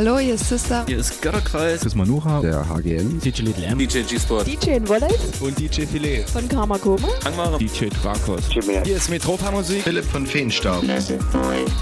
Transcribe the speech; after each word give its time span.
Hallo, 0.00 0.18
hier 0.18 0.36
ist 0.36 0.48
Sister. 0.48 0.82
Hier 0.86 0.96
ist 0.96 1.20
Götterkreis. 1.20 1.80
Das 1.80 1.88
ist 1.88 1.94
Manuha. 1.94 2.40
Der 2.40 2.66
HGN. 2.66 3.20
DJ 3.20 3.42
Little 3.42 3.66
M. 3.66 3.76
DJ 3.76 4.00
G-Sport. 4.00 4.46
DJ 4.46 4.76
in 4.76 4.88
Wallace. 4.88 5.12
Und 5.40 5.58
DJ 5.58 5.82
Filet. 5.82 6.24
Von 6.24 6.48
Karma 6.48 6.78
Koma. 6.78 7.06
Angmare. 7.22 7.58
DJ 7.58 7.88
Drakos. 8.02 8.44
Hier 8.48 8.96
ist 8.96 9.10
Metropa 9.10 9.50
Musik. 9.50 9.82
Philipp 9.82 10.06
von 10.06 10.26
Feenstaub. 10.26 10.82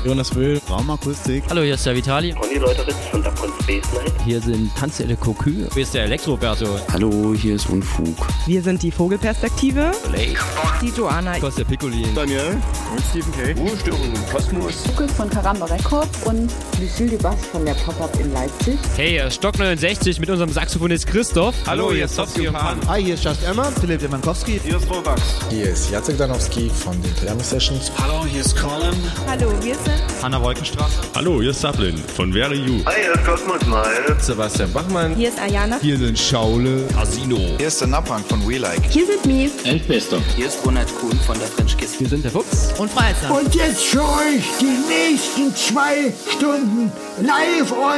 Jonas 0.04 0.34
Wöhl. 0.34 0.60
Raumakustik. 0.68 1.44
Hallo, 1.48 1.62
hier 1.62 1.74
ist 1.74 1.86
der 1.86 1.94
Vitali. 1.94 2.32
Conny 2.32 2.54
Leuteritz 2.58 2.96
von 3.12 3.22
Dapcon 3.22 3.52
Space 3.62 3.84
Night. 3.94 4.12
Hier 4.24 4.40
sind 4.40 4.74
Tanzelle 4.74 5.14
Kokü. 5.14 5.68
Hier 5.72 5.82
ist 5.84 5.94
der 5.94 6.02
Elektroberto. 6.02 6.66
Hallo, 6.92 7.34
hier 7.34 7.54
ist 7.54 7.70
Unfug. 7.70 8.16
Wir 8.46 8.60
sind 8.62 8.82
die 8.82 8.90
Vogelperspektive. 8.90 9.92
Lake. 10.10 10.40
Die 10.82 10.88
Joanna. 10.88 11.36
Ich 11.36 11.54
der 11.54 11.64
Piccolin. 11.64 12.12
Daniel. 12.16 12.56
Und 12.90 13.04
Stephen 13.10 13.32
K. 13.32 13.52
Ruhestörung 13.60 14.12
im 14.12 14.26
Kosmos. 14.26 14.86
Lukas 14.88 15.12
von 15.12 15.30
Karamba 15.30 15.66
Records 15.66 16.24
und 16.24 16.50
Lucille 16.80 17.10
Dubas 17.10 17.36
von 17.52 17.64
der 17.64 17.76
Pop-Up 18.08 18.20
in 18.20 18.32
Leipzig. 18.32 18.78
Hey, 18.96 19.30
Stock 19.30 19.58
69 19.58 20.20
mit 20.20 20.30
unserem 20.30 20.50
Saxophonist 20.50 21.06
Christoph. 21.06 21.54
Hallo, 21.66 21.92
hier 21.92 22.04
ist 22.04 22.18
und 22.18 22.52
Pan. 22.52 22.78
Hi, 22.88 23.02
hier 23.02 23.14
ist 23.14 23.24
Just 23.24 23.42
Emma. 23.44 23.70
Philipp 23.80 24.00
Demankowski. 24.00 24.60
Hier 24.64 24.76
ist 24.76 24.90
Robax. 24.90 25.22
Hier 25.50 25.70
ist 25.70 25.90
Jacek 25.90 26.18
Danowski 26.18 26.70
von 26.70 27.00
den 27.02 27.14
Thermo 27.16 27.42
Sessions. 27.42 27.90
Hallo, 28.00 28.24
hier 28.26 28.40
ist 28.40 28.56
Colin. 28.56 28.94
Hallo, 29.26 29.52
wir 29.62 29.74
sind 29.74 30.22
Hanna 30.22 30.42
Wolkenstraße. 30.42 31.00
Hallo, 31.14 31.40
hier 31.40 31.50
ist 31.50 31.60
Sablin 31.60 31.96
von 32.16 32.32
Very 32.32 32.58
You. 32.58 32.84
Hi, 32.86 32.94
hier 33.02 33.14
ist 33.14 33.24
Cosmos 33.24 33.66
Mile. 33.66 34.16
Sebastian 34.20 34.72
Bachmann. 34.72 35.14
Hier 35.14 35.28
ist 35.28 35.40
Ayana. 35.40 35.78
Hier 35.80 35.98
sind 35.98 36.18
Schaule. 36.18 36.86
Casino. 36.94 37.38
Hier 37.58 37.68
ist 37.68 37.80
der 37.80 37.88
Napang 37.88 38.24
von 38.24 38.48
We 38.48 38.58
Like. 38.58 38.84
Hier 38.90 39.06
sind 39.06 39.24
Mies. 39.26 39.52
Endbester. 39.64 40.18
Hier 40.36 40.46
ist 40.46 40.64
Ronald 40.64 40.88
Kuhn 41.00 41.18
von 41.26 41.38
der 41.38 41.48
French 41.48 41.76
Kiss. 41.76 42.00
Wir 42.00 42.08
sind 42.08 42.24
der 42.24 42.30
Fuchs. 42.30 42.72
Und 42.78 42.90
Freizeit. 42.90 43.30
Und 43.30 43.54
jetzt 43.54 43.84
für 43.84 44.02
euch 44.02 44.44
die 44.60 44.78
nächsten 44.88 45.54
zwei 45.54 46.12
Stunden 46.36 46.92
live 47.20 47.72
on 47.72 47.97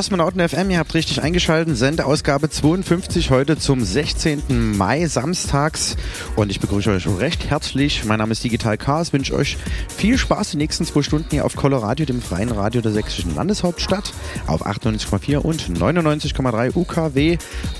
Kosmonauten 0.00 0.48
FM, 0.48 0.70
ihr 0.70 0.78
habt 0.78 0.94
richtig 0.94 1.20
eingeschaltet. 1.20 1.76
Sendeausgabe 1.76 2.48
52 2.48 3.30
heute 3.30 3.58
zum 3.58 3.84
16. 3.84 4.78
Mai 4.78 5.06
samstags. 5.06 5.94
Und 6.36 6.50
ich 6.50 6.58
begrüße 6.58 6.90
euch 6.90 7.06
recht 7.18 7.50
herzlich. 7.50 8.06
Mein 8.06 8.18
Name 8.18 8.32
ist 8.32 8.42
Digital 8.42 8.78
Chaos. 8.78 9.12
Wünsche 9.12 9.34
euch 9.34 9.58
viel 9.94 10.16
Spaß 10.16 10.52
die 10.52 10.56
nächsten 10.56 10.86
zwei 10.86 11.02
Stunden 11.02 11.28
hier 11.28 11.44
auf 11.44 11.54
Coloradio, 11.54 12.06
dem 12.06 12.22
freien 12.22 12.50
Radio 12.50 12.80
der 12.80 12.92
sächsischen 12.92 13.34
Landeshauptstadt, 13.34 14.14
auf 14.46 14.64
98,4 14.64 15.36
und 15.36 15.68
99,3 15.68 16.74
UKW 16.74 17.36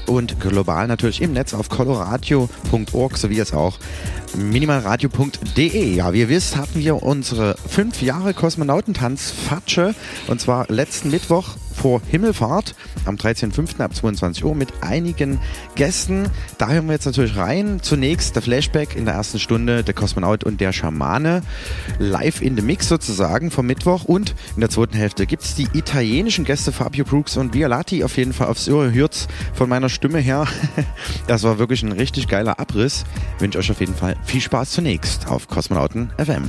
und 0.07 0.39
global 0.41 0.89
natürlich 0.89 1.23
im 1.23 1.33
Netz 1.33 1.55
auf 1.55 1.71
coloradio.org 1.71 3.17
sowie 3.17 3.39
es 3.39 3.55
auch 3.55 3.79
minimalradio.de. 4.37 5.95
Ja, 5.95 6.13
wie 6.13 6.21
ihr 6.21 6.29
wisst, 6.29 6.57
hatten 6.57 6.81
wir 6.81 7.03
unsere 7.03 7.57
fünf 7.67 8.03
Jahre 8.03 8.35
Kosmonautentanz-Fatsche 8.35 9.95
und 10.27 10.39
zwar 10.39 10.67
letzten 10.69 11.11
Mittwoch 11.11 11.57
vor 11.81 12.03
Himmelfahrt 12.11 12.75
am 13.07 13.17
13.05. 13.17 13.81
ab 13.81 13.95
22 13.95 14.45
Uhr 14.45 14.55
mit 14.55 14.69
einigen 14.83 15.41
Gästen. 15.77 16.29
Da 16.59 16.69
hören 16.69 16.87
wir 16.87 16.93
jetzt 16.93 17.07
natürlich 17.07 17.37
rein. 17.37 17.79
Zunächst 17.81 18.35
der 18.35 18.43
Flashback 18.43 18.97
in 18.97 19.07
der 19.07 19.15
ersten 19.15 19.39
Stunde, 19.39 19.83
der 19.83 19.95
Kosmonaut 19.95 20.45
und 20.45 20.61
der 20.61 20.75
Schamane. 20.75 21.41
Live 21.99 22.43
in 22.43 22.55
the 22.55 22.63
Mix 22.63 22.87
sozusagen 22.89 23.51
vom 23.51 23.67
Mittwoch. 23.67 24.05
Und 24.05 24.35
in 24.57 24.61
der 24.61 24.69
zweiten 24.69 24.95
Hälfte 24.95 25.25
gibt 25.25 25.43
es 25.43 25.55
die 25.55 25.69
italienischen 25.73 26.45
Gäste 26.45 26.71
Fabio 26.71 27.07
Brooks 27.07 27.39
und 27.39 27.55
Violati 27.55 28.05
auf 28.05 28.19
jeden 28.19 28.35
Fall 28.35 28.49
aufs 28.49 28.69
Ohr. 28.69 28.93
Hört's 28.93 29.27
von 29.55 29.69
meiner 29.69 29.89
Stimme 29.89 30.19
her. 30.19 30.47
Das 31.27 31.45
war 31.45 31.59
wirklich 31.59 31.83
ein 31.83 31.93
richtig 31.93 32.27
geiler 32.29 32.59
Abriss. 32.59 33.05
Ich 33.37 33.43
wünsche 33.43 33.59
euch 33.59 33.71
auf 33.71 33.81
jeden 33.81 33.95
Fall 33.95 34.17
viel 34.25 34.41
Spaß 34.41 34.73
zunächst 34.73 35.29
auf 35.29 35.49
Kosmonauten 35.49 36.11
FM. 36.19 36.49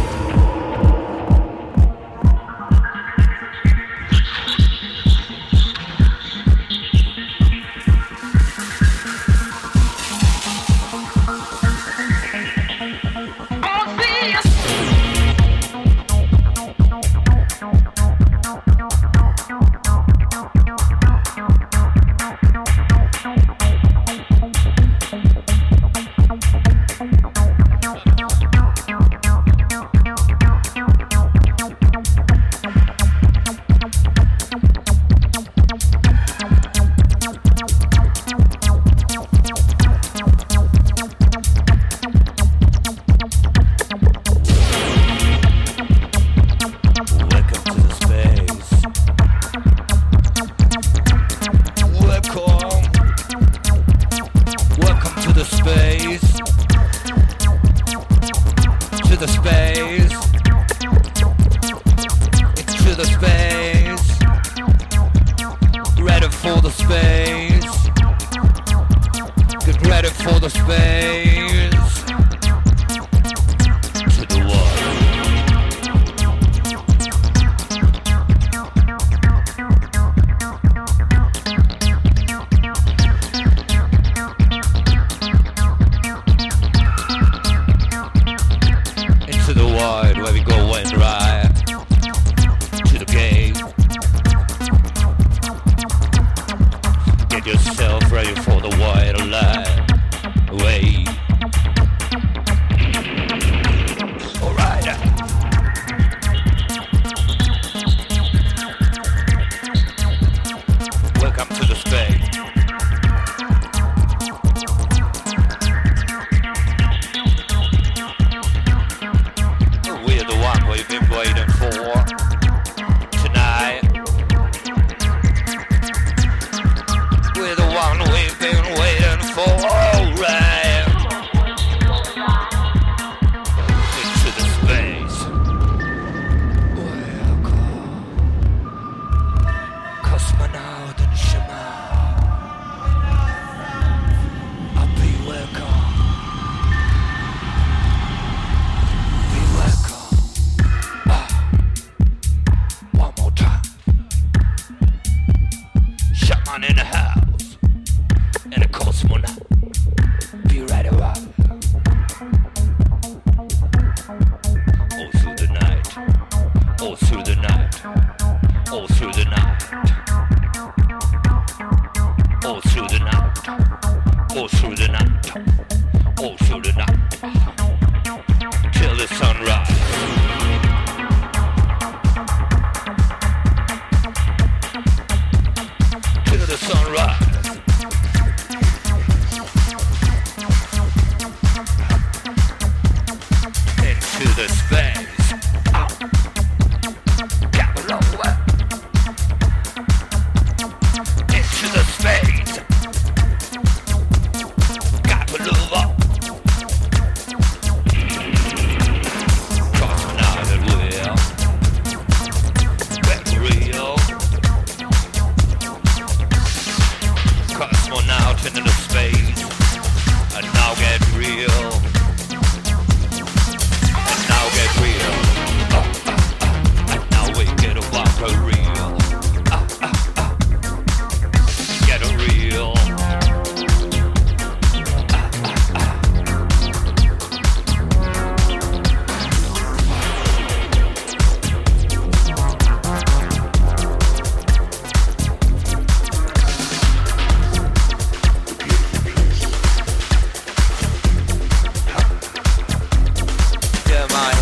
Thank 27.93 28.41
you. 28.41 28.50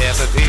hace 0.10 0.26
ti. 0.34 0.49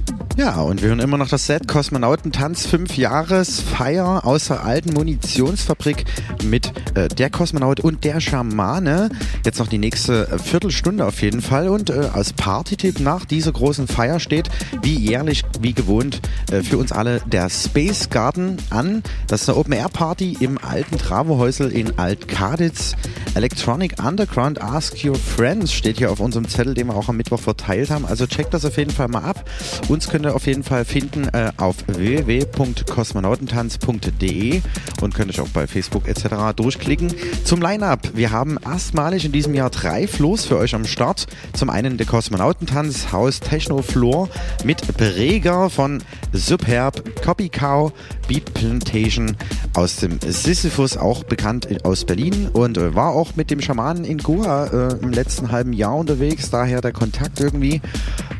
Ja, 0.41 0.59
und 0.61 0.81
wir 0.81 0.89
hören 0.89 0.99
immer 0.99 1.19
noch 1.19 1.27
das 1.29 1.45
Set 1.45 1.67
Kosmonautentanz 1.67 2.65
5 2.65 2.97
Jahresfeier 2.97 4.25
aus 4.25 4.47
der 4.47 4.65
alten 4.65 4.91
Munitionsfabrik 4.91 6.05
mit 6.43 6.73
äh, 6.95 7.09
der 7.09 7.29
Kosmonaut 7.29 7.79
und 7.79 8.03
der 8.03 8.19
Schamane. 8.19 9.09
Jetzt 9.45 9.59
noch 9.59 9.67
die 9.67 9.77
nächste 9.77 10.27
äh, 10.29 10.39
Viertelstunde 10.39 11.05
auf 11.05 11.21
jeden 11.21 11.41
Fall. 11.41 11.69
Und 11.69 11.91
äh, 11.91 12.09
als 12.11 12.33
Party-Tipp 12.33 13.01
nach 13.01 13.25
dieser 13.25 13.51
großen 13.51 13.87
Feier 13.87 14.19
steht, 14.19 14.49
wie 14.81 14.95
jährlich, 14.95 15.43
wie 15.59 15.73
gewohnt, 15.73 16.21
äh, 16.51 16.63
für 16.63 16.79
uns 16.79 16.91
alle 16.91 17.21
der 17.27 17.47
Space 17.51 18.09
Garden 18.09 18.57
an. 18.71 19.03
Das 19.27 19.43
ist 19.43 19.49
eine 19.49 19.59
Open-Air-Party 19.59 20.37
im 20.39 20.57
alten 20.57 20.97
Travohäusel 20.97 21.71
in 21.71 21.99
Alt-Kaditz. 21.99 22.95
Electronic 23.35 24.03
Underground 24.03 24.59
Ask 24.59 25.05
Your 25.05 25.15
Friends 25.15 25.71
steht 25.71 25.99
hier 25.99 26.11
auf 26.11 26.19
unserem 26.19 26.49
Zettel, 26.49 26.73
den 26.73 26.87
wir 26.87 26.95
auch 26.95 27.09
am 27.09 27.17
Mittwoch 27.17 27.39
verteilt 27.39 27.91
haben. 27.91 28.07
Also 28.07 28.25
checkt 28.25 28.55
das 28.55 28.65
auf 28.65 28.77
jeden 28.77 28.91
Fall 28.91 29.07
mal 29.07 29.23
ab. 29.23 29.47
Uns 29.87 30.09
könnt 30.09 30.30
auf 30.31 30.47
jeden 30.47 30.63
Fall 30.63 30.85
finden 30.85 31.27
äh, 31.29 31.51
auf 31.57 31.75
www.kosmonautentanz.de 31.87 34.61
und 35.01 35.13
könnt 35.13 35.29
euch 35.29 35.39
auch 35.39 35.49
bei 35.49 35.67
Facebook 35.67 36.07
etc. 36.07 36.55
durchklicken. 36.55 37.13
Zum 37.43 37.61
Line-Up. 37.61 38.09
Wir 38.15 38.31
haben 38.31 38.57
erstmalig 38.63 39.25
in 39.25 39.31
diesem 39.31 39.53
Jahr 39.53 39.69
drei 39.69 40.07
Floors 40.07 40.45
für 40.45 40.57
euch 40.57 40.73
am 40.75 40.85
Start. 40.85 41.27
Zum 41.53 41.69
einen 41.69 41.97
der 41.97 42.07
Kosmonautentanz 42.07 43.11
Haus 43.11 43.39
Techno 43.39 43.81
Floor 43.81 44.29
mit 44.63 44.97
Breger 44.97 45.69
von 45.69 46.03
Superb, 46.33 47.21
Copy 47.23 47.49
Cow, 47.49 47.91
Beat 48.27 48.53
Plantation 48.53 49.35
aus 49.73 49.97
dem 49.97 50.19
Sisyphus, 50.21 50.97
auch 50.97 51.23
bekannt 51.23 51.85
aus 51.85 52.05
Berlin 52.05 52.49
und 52.53 52.77
äh, 52.77 52.95
war 52.95 53.11
auch 53.11 53.35
mit 53.35 53.51
dem 53.51 53.61
Schamanen 53.61 54.05
in 54.05 54.17
Goa 54.17 54.65
äh, 54.65 54.95
im 55.01 55.11
letzten 55.11 55.51
halben 55.51 55.73
Jahr 55.73 55.95
unterwegs, 55.95 56.49
daher 56.49 56.81
der 56.81 56.93
Kontakt 56.93 57.39
irgendwie. 57.39 57.81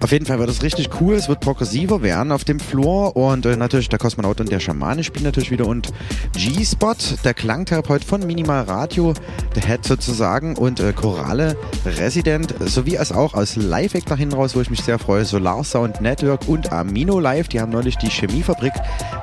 Auf 0.01 0.11
jeden 0.11 0.25
Fall 0.25 0.39
wird 0.39 0.49
es 0.49 0.63
richtig 0.63 0.89
cool, 0.99 1.15
es 1.15 1.29
wird 1.29 1.41
progressiver 1.71 2.01
werden 2.01 2.33
auf 2.33 2.43
dem 2.43 2.59
Floor 2.59 3.15
und 3.15 3.45
äh, 3.45 3.55
natürlich 3.55 3.87
der 3.87 3.97
Kosmonaut 3.97 4.41
und 4.41 4.51
der 4.51 4.59
Schamane 4.59 5.05
spielen 5.05 5.23
natürlich 5.23 5.51
wieder 5.51 5.67
und 5.67 5.93
G-Spot, 6.33 6.95
der 7.23 7.33
Klangtherapeut 7.33 8.03
von 8.03 8.27
Minimal 8.27 8.63
Radio, 8.63 9.13
der 9.55 9.63
Head 9.63 9.85
sozusagen 9.85 10.57
und 10.57 10.81
äh, 10.81 10.91
Chorale 10.91 11.55
Resident, 11.85 12.53
sowie 12.59 12.97
als 12.97 13.13
auch 13.13 13.35
aus 13.35 13.55
Live-Act 13.55 14.09
nach 14.09 14.17
hinten 14.17 14.35
raus, 14.35 14.53
wo 14.53 14.59
ich 14.59 14.69
mich 14.69 14.81
sehr 14.81 14.99
freue, 14.99 15.23
Solar 15.23 15.63
Sound 15.63 16.01
Network 16.01 16.45
und 16.49 16.73
Amino 16.73 17.21
Live, 17.21 17.47
die 17.47 17.61
haben 17.61 17.71
neulich 17.71 17.97
die 17.97 18.09
Chemiefabrik 18.09 18.73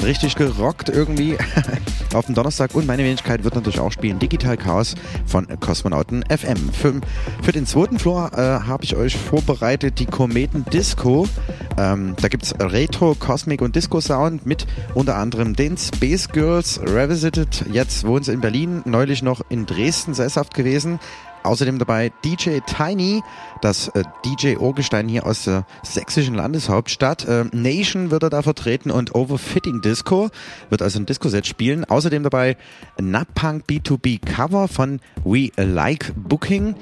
richtig 0.02 0.34
gerockt 0.34 0.88
irgendwie 0.88 1.36
auf 2.14 2.24
dem 2.26 2.34
Donnerstag 2.34 2.74
und 2.74 2.86
meine 2.86 3.04
Wenigkeit 3.04 3.44
wird 3.44 3.56
natürlich 3.56 3.80
auch 3.80 3.92
spielen 3.92 4.18
Digital 4.18 4.56
Chaos 4.56 4.94
von 5.26 5.46
Kosmonauten 5.60 6.24
FM. 6.30 6.72
Für, 6.72 6.94
für 7.42 7.52
den 7.52 7.66
zweiten 7.66 7.98
Floor 7.98 8.30
äh, 8.32 8.66
habe 8.66 8.84
ich 8.84 8.96
euch 8.96 9.18
vorbereitet 9.18 9.98
die 9.98 10.06
Kometen 10.06 10.64
Disco. 10.72 11.28
Ähm, 11.76 12.16
da 12.20 12.28
gibt 12.28 12.37
es 12.42 12.54
Retro, 12.58 13.14
Cosmic 13.14 13.62
und 13.62 13.76
Disco 13.76 14.00
Sound 14.00 14.46
mit 14.46 14.66
unter 14.94 15.16
anderem 15.16 15.54
den 15.54 15.76
Space 15.76 16.28
Girls 16.28 16.80
Revisited. 16.80 17.64
Jetzt 17.72 18.06
wohnen 18.06 18.22
sie 18.22 18.32
in 18.32 18.40
Berlin, 18.40 18.82
neulich 18.84 19.22
noch 19.22 19.42
in 19.48 19.66
Dresden 19.66 20.14
sesshaft 20.14 20.54
gewesen. 20.54 20.98
Außerdem 21.42 21.78
dabei 21.78 22.12
DJ 22.24 22.58
Tiny, 22.66 23.22
das 23.62 23.88
äh, 23.88 24.02
DJ 24.24 24.56
Urgestein 24.56 25.08
hier 25.08 25.24
aus 25.24 25.44
der 25.44 25.64
sächsischen 25.82 26.34
Landeshauptstadt. 26.34 27.26
Äh, 27.26 27.44
Nation 27.52 28.10
wird 28.10 28.22
er 28.22 28.30
da 28.30 28.42
vertreten 28.42 28.90
und 28.90 29.14
Overfitting 29.14 29.80
Disco 29.80 30.30
wird 30.68 30.82
also 30.82 30.98
ein 30.98 31.06
Disco-Set 31.06 31.46
spielen. 31.46 31.84
Außerdem 31.84 32.22
dabei 32.22 32.56
Napunk 33.00 33.64
B2B 33.68 34.20
Cover 34.24 34.68
von 34.68 35.00
We 35.24 35.50
Like 35.56 36.12
Booking. 36.16 36.74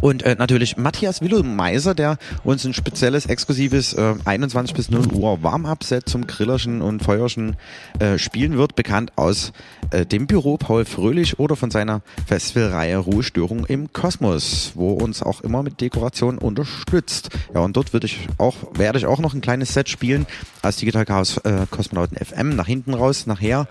Und 0.00 0.22
äh, 0.22 0.36
natürlich 0.38 0.76
Matthias 0.76 1.20
Willumeiser, 1.20 1.94
der 1.94 2.18
uns 2.44 2.64
ein 2.64 2.74
spezielles, 2.74 3.26
exklusives 3.26 3.94
äh, 3.94 4.14
21 4.24 4.74
bis 4.74 4.90
0 4.90 5.12
Uhr 5.12 5.42
Warm-Up-Set 5.42 6.08
zum 6.08 6.26
Grillerschen 6.26 6.82
und 6.82 7.02
Feuerschen 7.02 7.56
äh, 7.98 8.18
spielen 8.18 8.56
wird, 8.56 8.74
bekannt 8.74 9.12
aus 9.16 9.52
äh, 9.90 10.06
dem 10.06 10.26
Büro 10.26 10.56
Paul 10.56 10.84
Fröhlich 10.84 11.38
oder 11.38 11.56
von 11.56 11.70
seiner 11.70 12.02
Festivalreihe 12.26 12.96
Ruhestörung 12.96 13.66
im 13.66 13.92
Kosmos, 13.92 14.72
wo 14.74 14.92
uns 14.92 15.22
auch 15.22 15.40
immer 15.40 15.62
mit 15.62 15.80
Dekoration 15.80 16.38
unterstützt. 16.38 17.30
Ja, 17.54 17.60
und 17.60 17.76
dort 17.76 17.92
würde 17.92 18.06
ich 18.06 18.28
auch, 18.38 18.56
werde 18.74 18.98
ich 18.98 19.06
auch 19.06 19.20
noch 19.20 19.34
ein 19.34 19.40
kleines 19.40 19.74
Set 19.74 19.88
spielen 19.88 20.26
als 20.62 20.76
Digital 20.76 21.04
Chaos 21.04 21.38
äh, 21.38 21.66
Kosmonauten 21.70 22.16
FM 22.16 22.56
nach 22.56 22.66
hinten 22.66 22.94
raus, 22.94 23.26
nachher. 23.26 23.66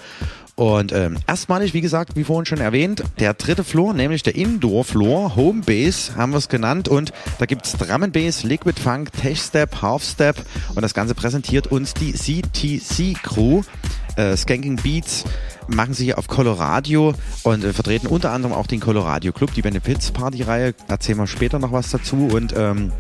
Und 0.62 0.92
ähm, 0.92 1.18
erstmalig, 1.26 1.74
wie 1.74 1.82
gesagt, 1.82 2.16
wie 2.16 2.24
vorhin 2.24 2.46
schon 2.46 2.60
erwähnt, 2.60 3.04
der 3.18 3.34
dritte 3.34 3.64
Floor, 3.64 3.96
nämlich 3.96 4.22
der 4.22 4.36
Indoor-Floor, 4.36 5.36
Home 5.36 5.64
Base 5.66 6.16
haben 6.16 6.34
wir 6.34 6.38
es 6.38 6.50
genannt. 6.50 6.88
Und 6.88 7.12
da 7.40 7.48
gibt's 7.48 7.76
Drum 7.76 8.04
and 8.04 8.14
Bass, 8.14 8.44
Liquid 8.44 8.80
Funk, 8.80 9.12
Tech 9.12 9.40
Step, 9.42 9.82
Half 9.82 10.04
Step. 10.04 10.36
Und 10.76 10.84
das 10.84 10.94
Ganze 10.94 11.16
präsentiert 11.16 11.66
uns 11.66 11.96
die 11.96 12.14
CTC 12.14 13.20
Crew. 13.24 13.64
Äh, 14.18 14.38
Skanking 14.38 14.76
Beats 14.76 15.24
machen 15.68 15.96
sie 15.96 16.06
hier 16.06 16.20
auf 16.20 16.28
Coloradio 16.28 17.16
und 17.42 17.64
äh, 17.64 17.74
vertreten 17.74 18.06
unter 18.06 18.32
anderem 18.32 18.54
auch 18.54 18.68
den 18.68 18.82
Coloradio 18.82 19.32
Club, 19.32 19.56
die 19.56 19.64
Benefits 19.64 20.12
Party 20.12 20.44
Reihe. 20.44 20.76
Erzählen 20.88 21.18
wir 21.18 21.26
später 21.26 21.58
noch 21.58 21.72
was 21.72 21.90
dazu. 21.90 22.30
Und 22.32 22.54
ähm, 22.56 22.92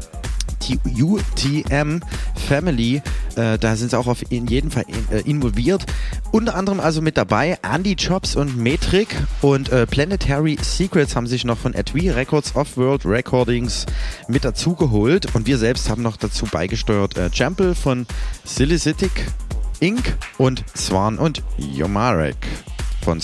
UTM 0.69 2.01
Family, 2.47 3.01
äh, 3.35 3.57
da 3.57 3.75
sind 3.75 3.91
sie 3.91 3.97
auch 3.97 4.07
auf 4.07 4.31
in 4.31 4.47
jedem 4.47 4.71
Fall 4.71 4.85
in, 4.87 5.17
äh, 5.17 5.21
involviert. 5.21 5.85
Unter 6.31 6.55
anderem 6.55 6.79
also 6.79 7.01
mit 7.01 7.17
dabei 7.17 7.57
Andy 7.61 7.93
Jobs 7.93 8.35
und 8.35 8.57
Metric 8.57 9.15
und 9.41 9.69
äh, 9.69 9.85
Planetary 9.85 10.57
Secrets 10.61 11.15
haben 11.15 11.27
sich 11.27 11.45
noch 11.45 11.57
von 11.57 11.75
Atwi 11.75 12.09
Records 12.09 12.55
Off-World 12.55 13.05
Recordings 13.05 13.85
mit 14.27 14.45
dazugeholt 14.45 15.35
und 15.35 15.47
wir 15.47 15.57
selbst 15.57 15.89
haben 15.89 16.01
noch 16.01 16.17
dazu 16.17 16.45
beigesteuert 16.45 17.17
äh, 17.17 17.29
Jample 17.33 17.75
von 17.75 18.05
Silicitic 18.43 19.11
Inc. 19.79 20.17
und 20.37 20.63
Swan 20.75 21.17
und 21.17 21.41
Yomarek 21.57 22.37
von 23.03 23.19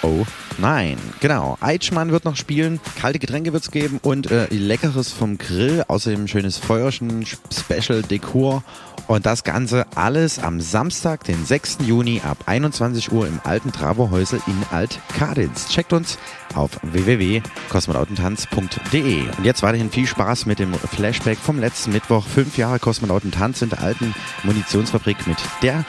Squash 0.00 0.26
409. 0.58 0.98
Genau. 1.20 1.56
Eitschmann 1.60 2.10
wird 2.12 2.24
noch 2.24 2.36
spielen, 2.36 2.80
kalte 3.00 3.18
Getränke 3.18 3.52
wird 3.52 3.62
es 3.62 3.70
geben 3.70 4.00
und 4.02 4.30
äh, 4.30 4.46
Leckeres 4.50 5.12
vom 5.12 5.36
Grill. 5.38 5.84
Außerdem 5.88 6.28
schönes 6.28 6.58
Feuerchen, 6.58 7.24
Special 7.26 8.02
Dekor. 8.02 8.62
Und 9.06 9.24
das 9.24 9.44
Ganze 9.44 9.86
alles 9.94 10.38
am 10.38 10.60
Samstag, 10.60 11.24
den 11.24 11.46
6. 11.46 11.78
Juni 11.86 12.20
ab 12.22 12.36
21 12.44 13.10
Uhr 13.10 13.26
im 13.26 13.40
alten 13.42 13.72
Travohäusel 13.72 14.42
in 14.46 14.62
Alt-Kaditz. 14.70 15.70
Checkt 15.70 15.94
uns 15.94 16.18
auf 16.54 16.72
www.kosmonautentanz.de. 16.82 19.22
Und 19.22 19.44
jetzt 19.44 19.62
weiterhin 19.62 19.90
viel 19.90 20.06
Spaß 20.06 20.44
mit 20.44 20.58
dem 20.58 20.74
Flashback 20.74 21.38
vom 21.38 21.58
letzten 21.58 21.92
Mittwoch. 21.92 22.26
Fünf 22.26 22.58
Jahre 22.58 22.78
Kosmonautentanz 22.78 23.62
in 23.62 23.70
der 23.70 23.80
alten 23.80 24.14
Munitionsfabrik 24.42 25.26
mit 25.26 25.38
der 25.62 25.86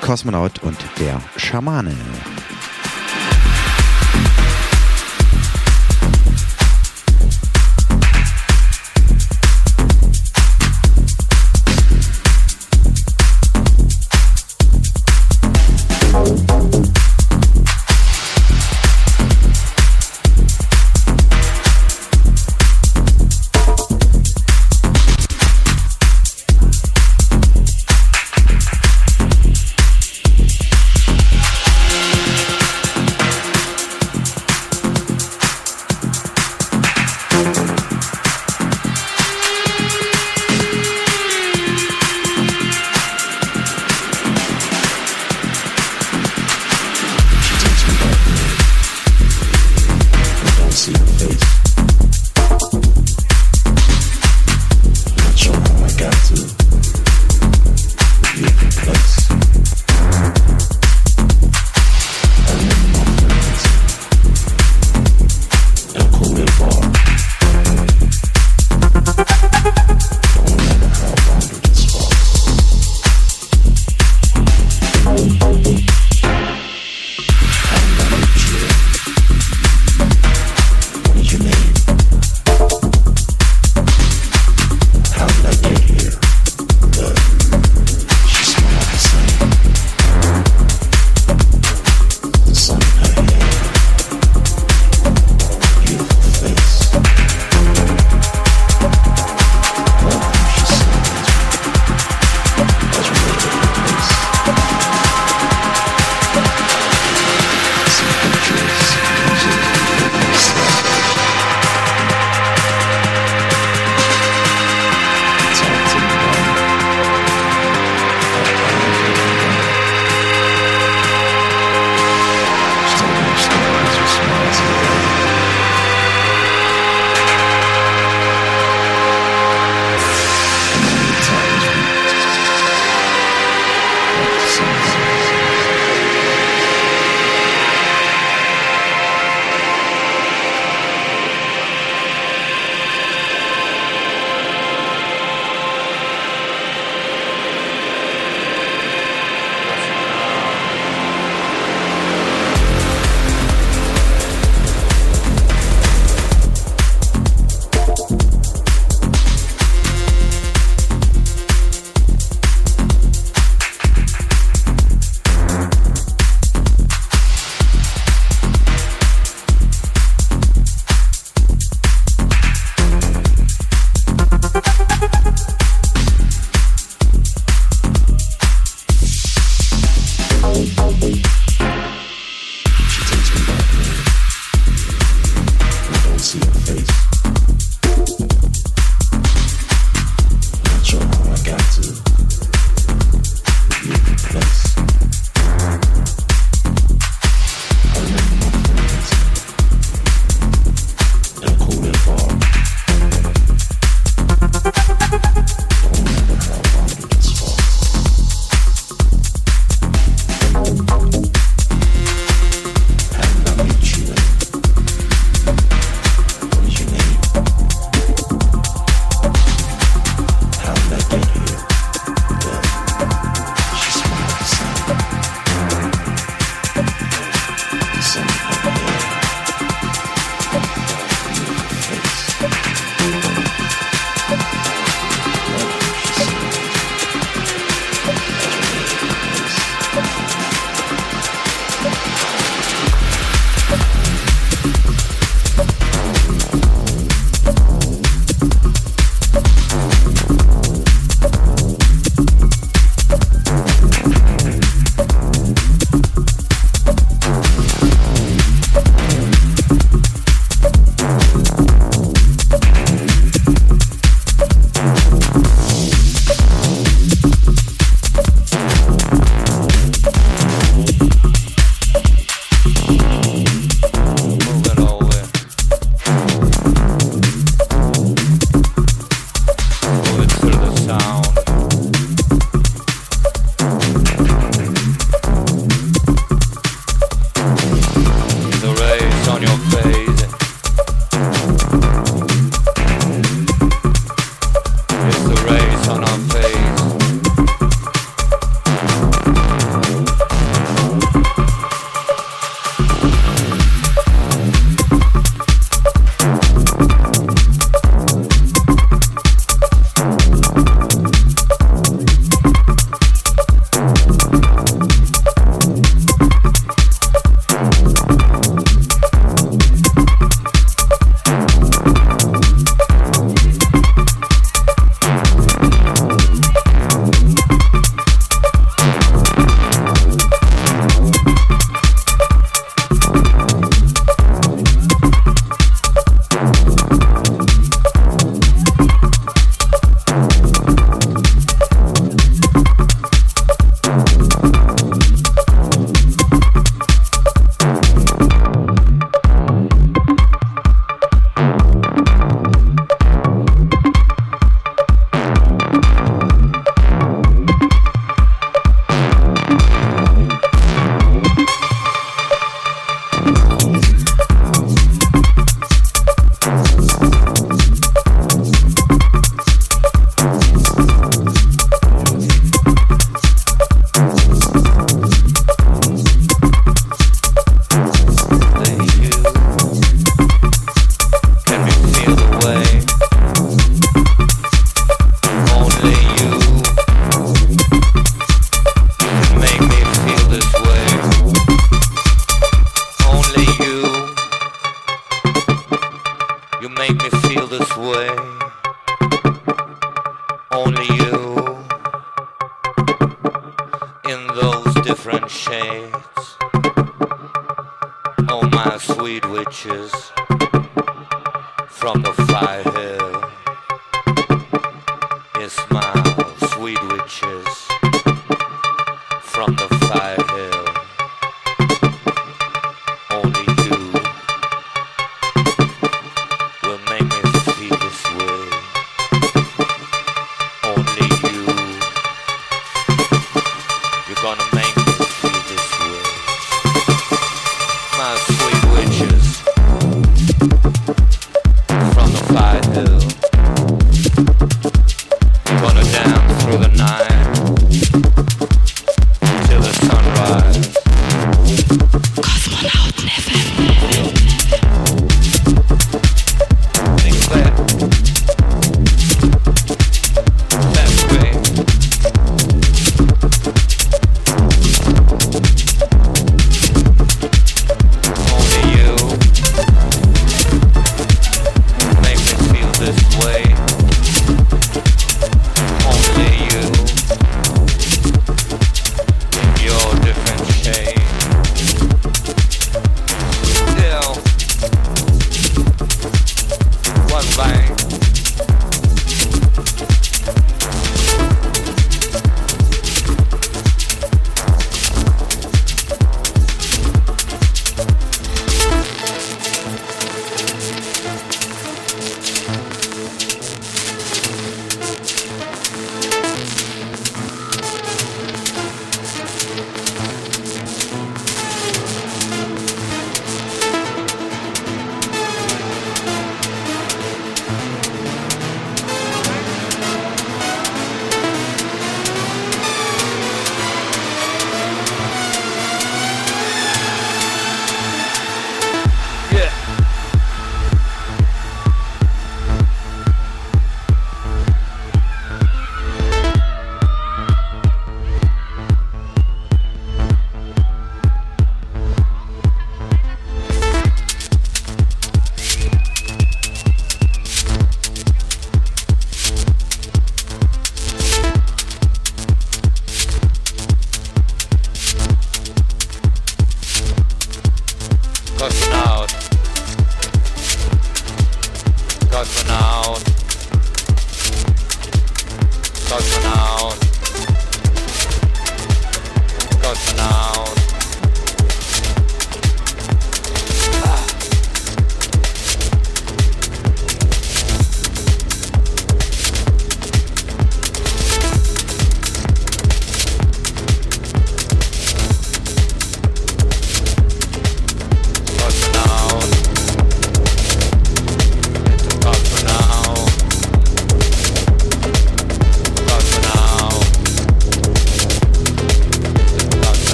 Kosmonaut 0.00 0.62
und 0.62 0.78
der 0.98 1.20
Schamane. 1.36 1.94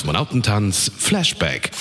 Kosmonautentanz 0.00 0.90
Flashback. 0.96 1.72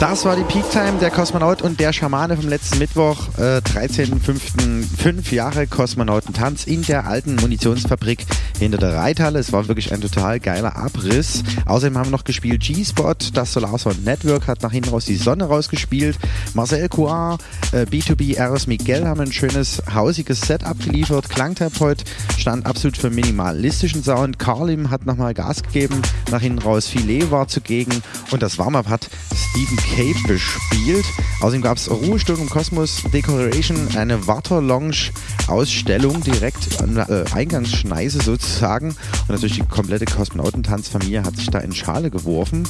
Das 0.00 0.26
war 0.26 0.36
die 0.36 0.42
Peak 0.42 0.68
Time, 0.70 0.98
der 1.00 1.10
Kosmonaut 1.10 1.62
und 1.62 1.80
der 1.80 1.92
Schamane 1.94 2.36
vom 2.36 2.48
letzten 2.48 2.78
Mittwoch, 2.78 3.16
äh, 3.38 3.62
13.05. 3.62 4.84
Fünf 4.98 5.32
Jahre 5.32 5.66
Kosmonautentanz 5.66 6.66
in 6.66 6.82
der 6.82 7.06
alten 7.06 7.36
Munitionsfabrik 7.36 8.26
hinter 8.58 8.76
der 8.76 8.94
Reithalle. 8.94 9.38
Es 9.38 9.52
war 9.52 9.68
wirklich 9.68 9.92
ein 9.94 10.02
total 10.02 10.38
geiler 10.38 10.76
Abriss. 10.76 11.44
Außerdem 11.64 11.96
haben 11.96 12.08
wir 12.08 12.10
noch 12.10 12.24
gespielt 12.24 12.60
G-Spot, 12.62 13.14
das 13.32 13.54
Solarsound 13.54 14.04
Network 14.04 14.48
hat 14.48 14.62
nach 14.62 14.72
hinten 14.72 14.90
raus 14.90 15.06
die 15.06 15.16
Sonne 15.16 15.44
rausgespielt. 15.44 16.18
Marcel 16.52 16.88
Coir, 16.90 17.38
äh, 17.72 17.82
B2B 17.82 18.36
Eros 18.36 18.66
Miguel 18.66 19.06
haben 19.06 19.20
ein 19.20 19.32
schönes 19.32 19.82
hausiges 19.94 20.42
Set 20.42 20.64
abgeliefert. 20.64 21.30
Klangtherapeut 21.30 22.04
stand 22.46 22.64
absolut 22.64 22.96
für 22.96 23.10
minimalistischen 23.10 24.04
Sound. 24.04 24.38
Carlim 24.38 24.88
hat 24.88 25.04
nochmal 25.04 25.34
Gas 25.34 25.64
gegeben. 25.64 26.00
Nach 26.30 26.40
hinten 26.40 26.60
raus 26.60 26.86
Filet 26.86 27.32
war 27.32 27.48
zugegen 27.48 28.04
und 28.30 28.40
das 28.40 28.56
Warm-Up 28.56 28.88
hat 28.88 29.10
Stephen 29.34 29.76
Cape 29.78 30.28
bespielt. 30.28 31.04
Außerdem 31.40 31.62
gab 31.62 31.76
es 31.76 31.90
Ruhestunde 31.90 32.42
im 32.42 32.48
Kosmos 32.48 33.02
Decoration, 33.12 33.88
eine 33.96 34.28
Water 34.28 34.62
Lounge 34.62 35.10
Ausstellung 35.48 36.20
direkt 36.22 36.80
an 36.80 36.94
der 36.94 37.10
äh, 37.10 37.24
Eingangsschneise 37.32 38.22
sozusagen. 38.22 38.90
Und 38.90 39.30
natürlich 39.30 39.56
die 39.56 39.66
komplette 39.66 40.04
Kosmonautentanzfamilie 40.04 41.24
hat 41.24 41.34
sich 41.36 41.50
da 41.50 41.58
in 41.58 41.74
Schale 41.74 42.12
geworfen. 42.12 42.62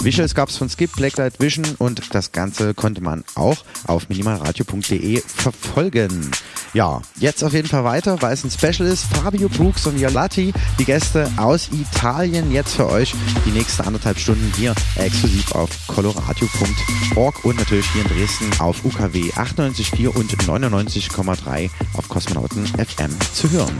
Visuals 0.00 0.36
gab 0.36 0.48
es 0.48 0.58
von 0.58 0.68
Skip, 0.68 0.94
Blacklight 0.94 1.40
Vision 1.40 1.64
und 1.78 2.14
das 2.14 2.30
Ganze 2.30 2.72
konnte 2.72 3.00
man 3.00 3.24
auch 3.34 3.64
auf 3.88 4.08
minimalradio.de 4.08 5.22
verfolgen. 5.26 6.30
Ja, 6.74 7.00
jetzt 7.20 7.44
auf 7.44 7.52
jeden 7.52 7.68
Fall 7.68 7.84
weiter, 7.84 8.20
weil 8.20 8.34
es 8.34 8.42
ein 8.42 8.50
Special 8.50 8.88
ist. 8.88 9.04
Fabio 9.04 9.48
Brooks 9.48 9.86
und 9.86 9.98
Violatti, 9.98 10.52
die 10.78 10.84
Gäste 10.84 11.30
aus 11.36 11.70
Italien, 11.72 12.50
jetzt 12.50 12.74
für 12.74 12.90
euch 12.90 13.14
die 13.46 13.50
nächsten 13.50 13.82
anderthalb 13.82 14.18
Stunden 14.18 14.52
hier 14.56 14.74
exklusiv 14.96 15.52
auf 15.52 15.70
coloradio.org 15.86 17.44
und 17.44 17.58
natürlich 17.58 17.88
hier 17.92 18.02
in 18.02 18.08
Dresden 18.08 18.50
auf 18.58 18.84
UKW 18.84 19.30
98.4 19.30 20.08
und 20.08 20.36
99,3 20.36 21.70
auf 21.96 22.08
Kosmonauten 22.08 22.66
FM 22.66 23.16
zu 23.32 23.48
hören. 23.52 23.78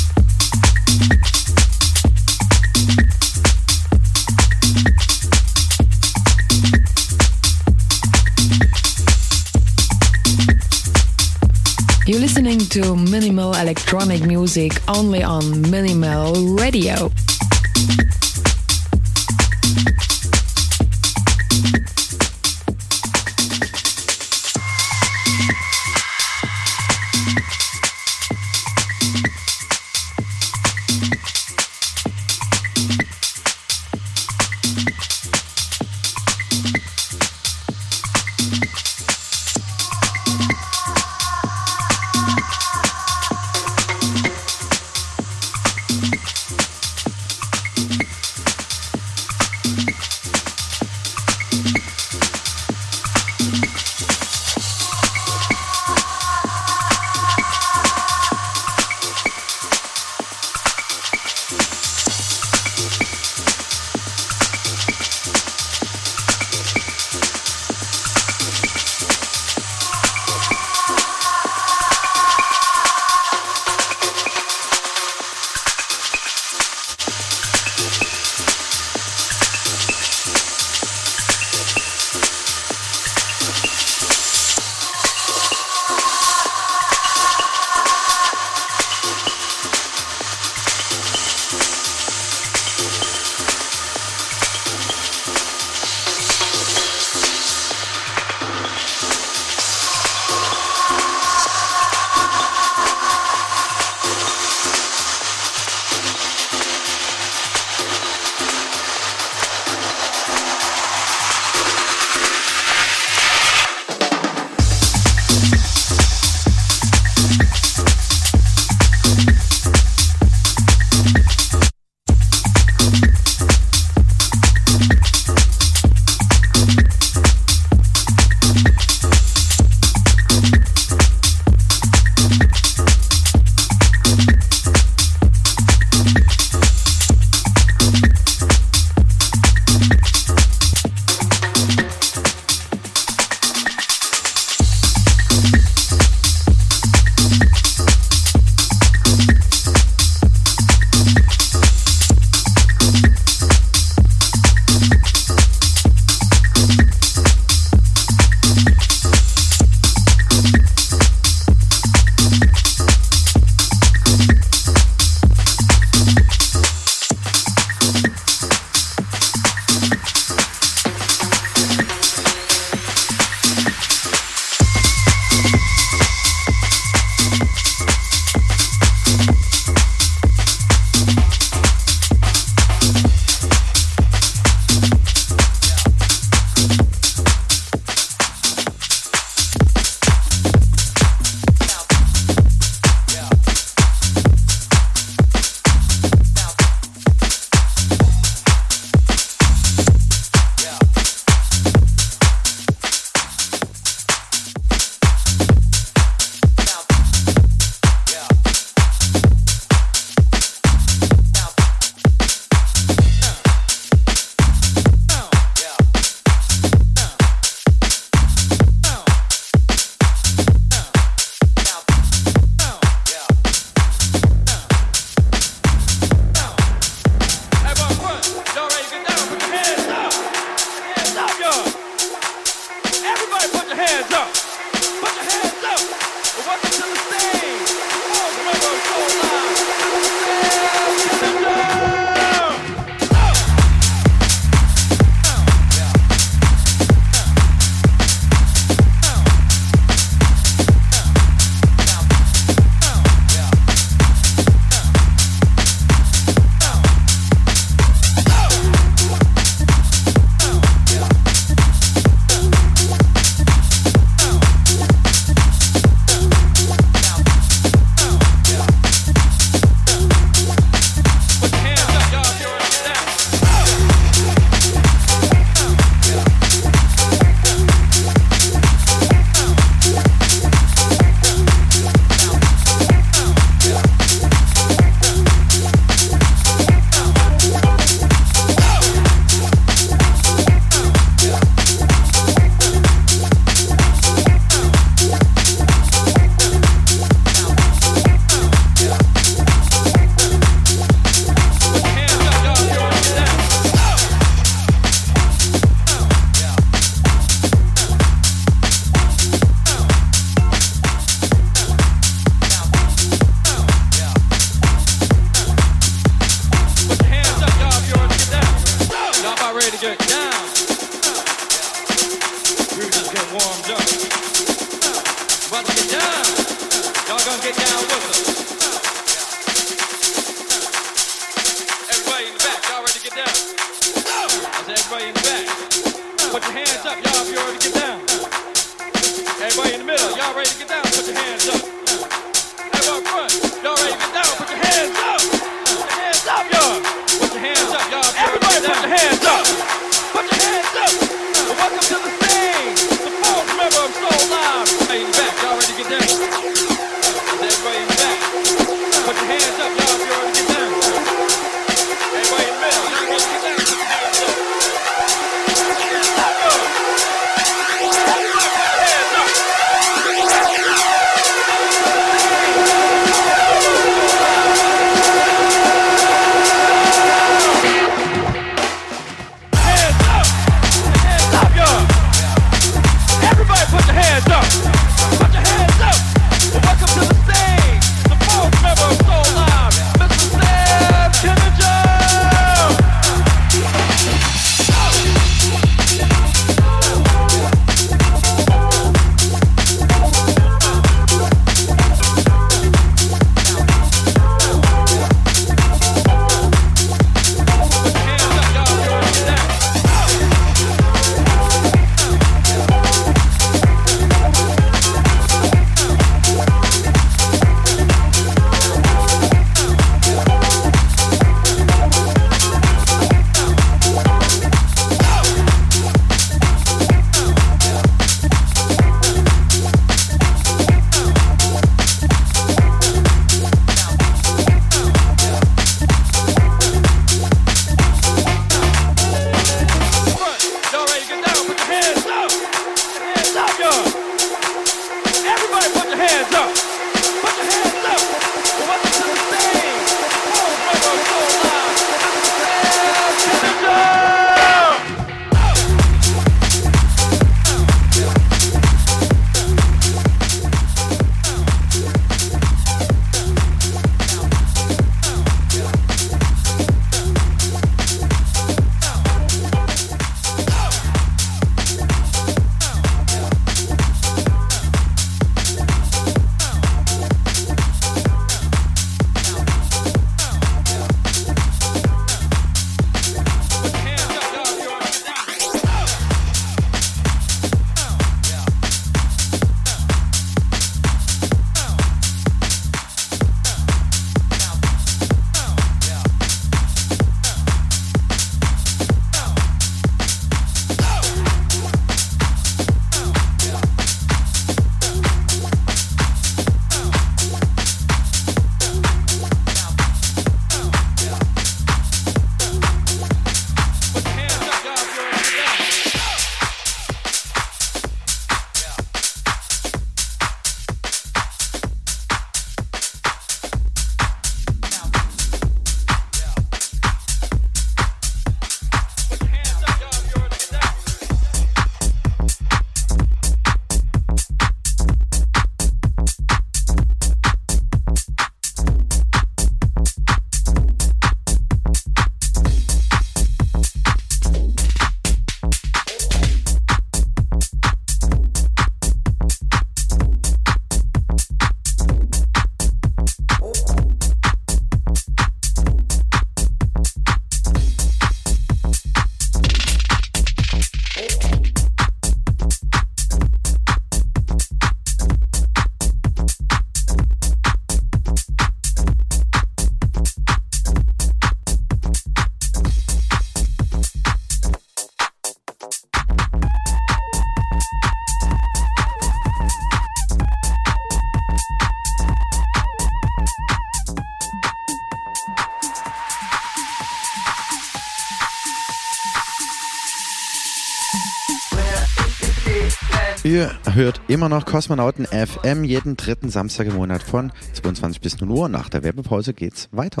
Immer 594.08 594.28
noch 594.28 594.44
Kosmonauten 594.44 595.04
FM, 595.06 595.64
jeden 595.64 595.96
dritten 595.96 596.30
Samstag 596.30 596.68
im 596.68 596.76
Monat 596.76 597.02
von 597.02 597.32
22 597.54 598.00
bis 598.00 598.20
0 598.20 598.30
Uhr. 598.30 598.48
Nach 598.48 598.68
der 598.68 598.84
Werbepause 598.84 599.34
geht's 599.34 599.68
weiter. 599.72 600.00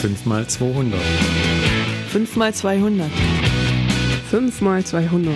Fünf 0.00 0.24
mal 0.24 0.46
200. 0.46 1.00
Fünf 2.10 2.36
mal 2.36 2.54
200. 2.54 3.10
Fünf 4.30 4.60
mal 4.60 4.84
200. 4.84 5.34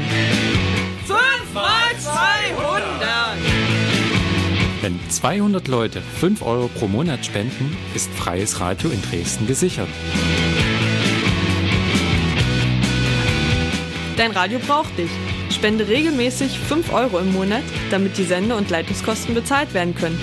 Fünf 1.07 1.55
mal 1.55 1.97
200. 1.99 2.95
Wenn 4.81 5.01
200 5.11 5.67
Leute 5.67 6.01
5 6.21 6.43
Euro 6.43 6.69
pro 6.69 6.87
Monat 6.87 7.25
spenden, 7.27 7.77
ist 7.95 8.13
freies 8.13 8.61
Radio 8.61 8.91
in 8.91 9.03
Dresden 9.03 9.47
gesichert. 9.47 9.89
Dein 14.17 14.31
Radio 14.31 14.61
braucht 14.61 14.97
dich. 14.97 15.11
Spende 15.51 15.89
regelmäßig 15.89 16.59
5 16.59 16.93
Euro 16.93 17.19
im 17.19 17.33
Monat, 17.33 17.63
damit 17.91 18.17
die 18.17 18.23
Sende- 18.23 18.55
und 18.55 18.71
Leitungskosten 18.71 19.35
bezahlt 19.35 19.75
werden 19.75 19.95
können. 19.95 20.19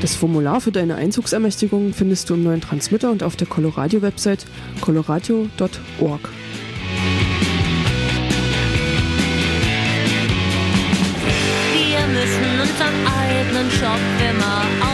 Das 0.00 0.16
Formular 0.16 0.60
für 0.60 0.72
deine 0.72 0.96
Einzugsermächtigung 0.96 1.92
findest 1.92 2.28
du 2.28 2.34
im 2.34 2.44
neuen 2.44 2.60
Transmitter 2.60 3.10
und 3.10 3.22
auf 3.22 3.36
der 3.36 3.46
Coloradio-Website 3.46 4.46
coloradio.org. 4.80 6.28
Wir 11.72 12.06
müssen 12.06 12.60
unseren 12.60 13.06
eigenen 13.06 13.70
Schopf 13.70 14.00
immer 14.30 14.86
aus 14.86 14.93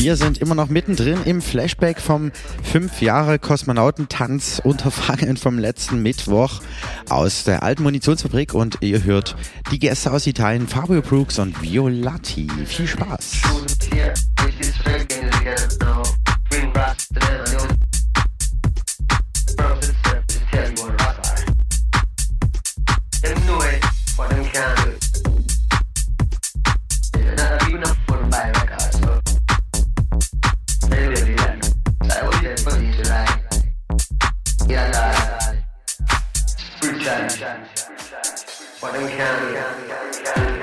Wir 0.00 0.14
sind 0.14 0.38
immer 0.38 0.54
noch 0.54 0.68
mittendrin 0.68 1.24
im 1.24 1.42
Flashback 1.42 2.00
vom 2.00 2.30
5 2.62 3.02
Jahre 3.02 3.40
Kosmonautentanz 3.40 4.62
Unterfangen 4.62 5.36
vom 5.36 5.58
letzten 5.58 6.04
Mittwoch 6.04 6.60
aus 7.10 7.42
der 7.42 7.64
alten 7.64 7.82
Munitionsfabrik 7.82 8.54
und 8.54 8.78
ihr 8.80 9.02
hört 9.02 9.34
die 9.72 9.80
Gäste 9.80 10.12
aus 10.12 10.28
Italien 10.28 10.68
Fabio 10.68 11.02
Brooks 11.02 11.40
und 11.40 11.60
Violatti. 11.60 12.46
Viel 12.64 12.86
Spaß. 12.86 13.42
done. 37.08 37.60
What 38.80 38.92
we 38.92 39.08
can, 39.08 39.46
we 39.46 39.54
can. 39.54 40.57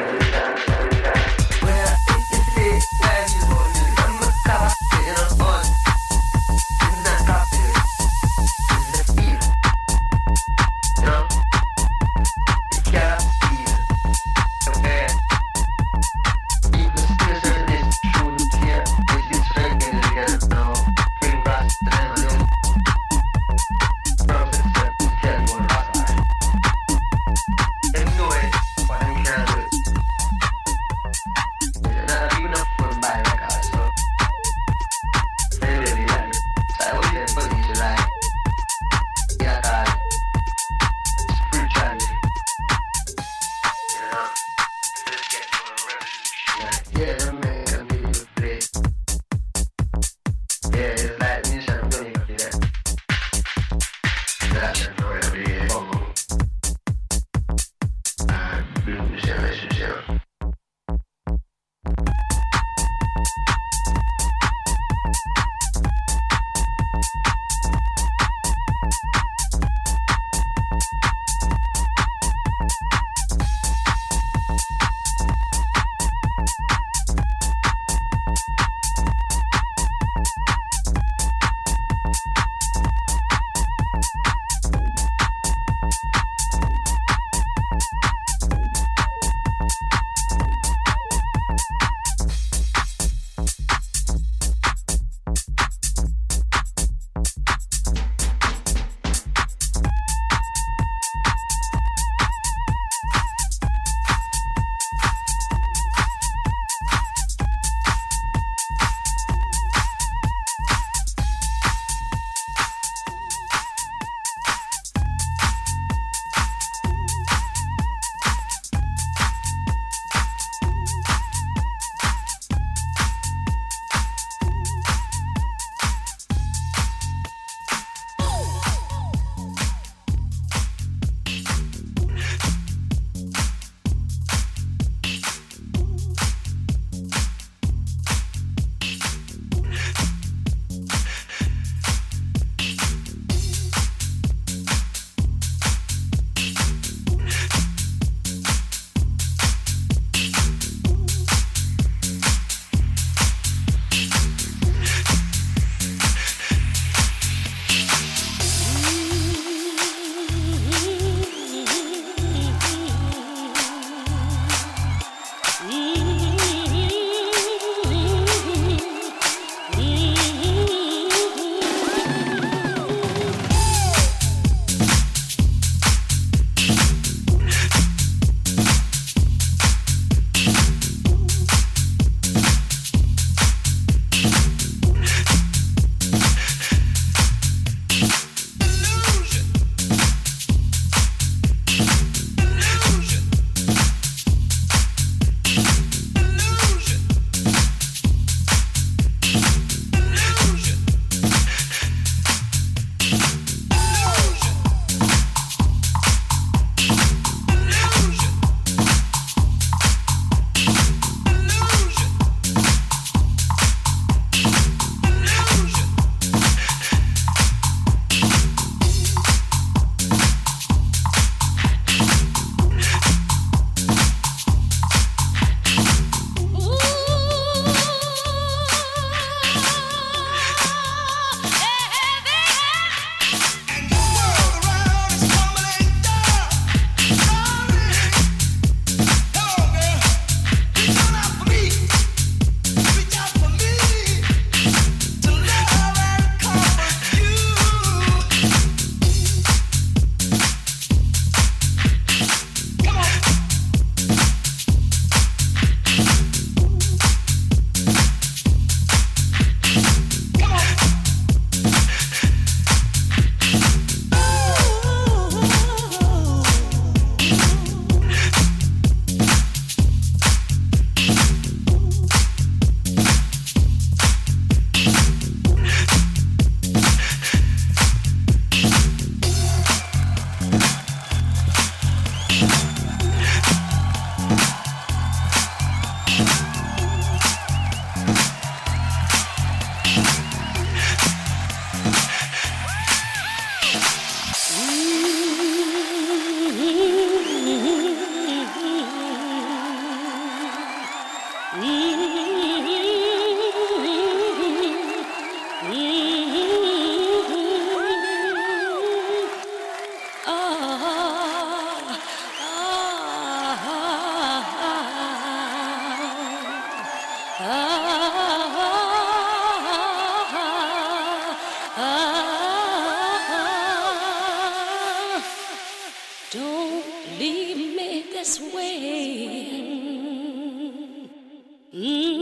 Mm-hmm. 331.86 332.15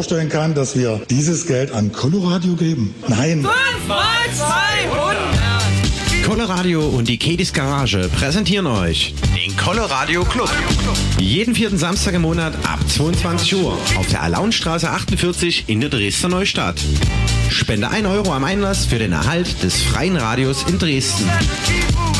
Vorstellen 0.00 0.30
kann, 0.30 0.54
dass 0.54 0.78
wir 0.78 1.02
dieses 1.10 1.46
Geld 1.46 1.72
an 1.72 1.92
Coloradio 1.92 2.54
geben? 2.54 2.94
Nein. 3.06 3.42
5 3.42 3.86
mal 3.86 3.98
200! 4.34 5.18
Coloradio 6.24 6.88
und 6.88 7.06
die 7.06 7.18
Kedis 7.18 7.52
Garage 7.52 8.08
präsentieren 8.08 8.66
euch 8.66 9.14
den 9.36 9.54
Coloradio 9.58 10.24
Club. 10.24 10.50
Jeden 11.18 11.54
vierten 11.54 11.76
Samstag 11.76 12.14
im 12.14 12.22
Monat 12.22 12.54
ab 12.66 12.78
22 12.88 13.56
Uhr 13.56 13.76
auf 13.98 14.06
der 14.06 14.22
Alaunstraße 14.22 14.88
48 14.88 15.64
in 15.66 15.82
der 15.82 15.90
Dresdner 15.90 16.30
Neustadt. 16.30 16.80
Spende 17.50 17.90
1 17.90 18.06
Euro 18.06 18.32
am 18.32 18.44
Einlass 18.44 18.86
für 18.86 18.98
den 18.98 19.12
Erhalt 19.12 19.62
des 19.62 19.82
freien 19.82 20.16
Radios 20.16 20.64
in 20.66 20.78
Dresden. 20.78 21.28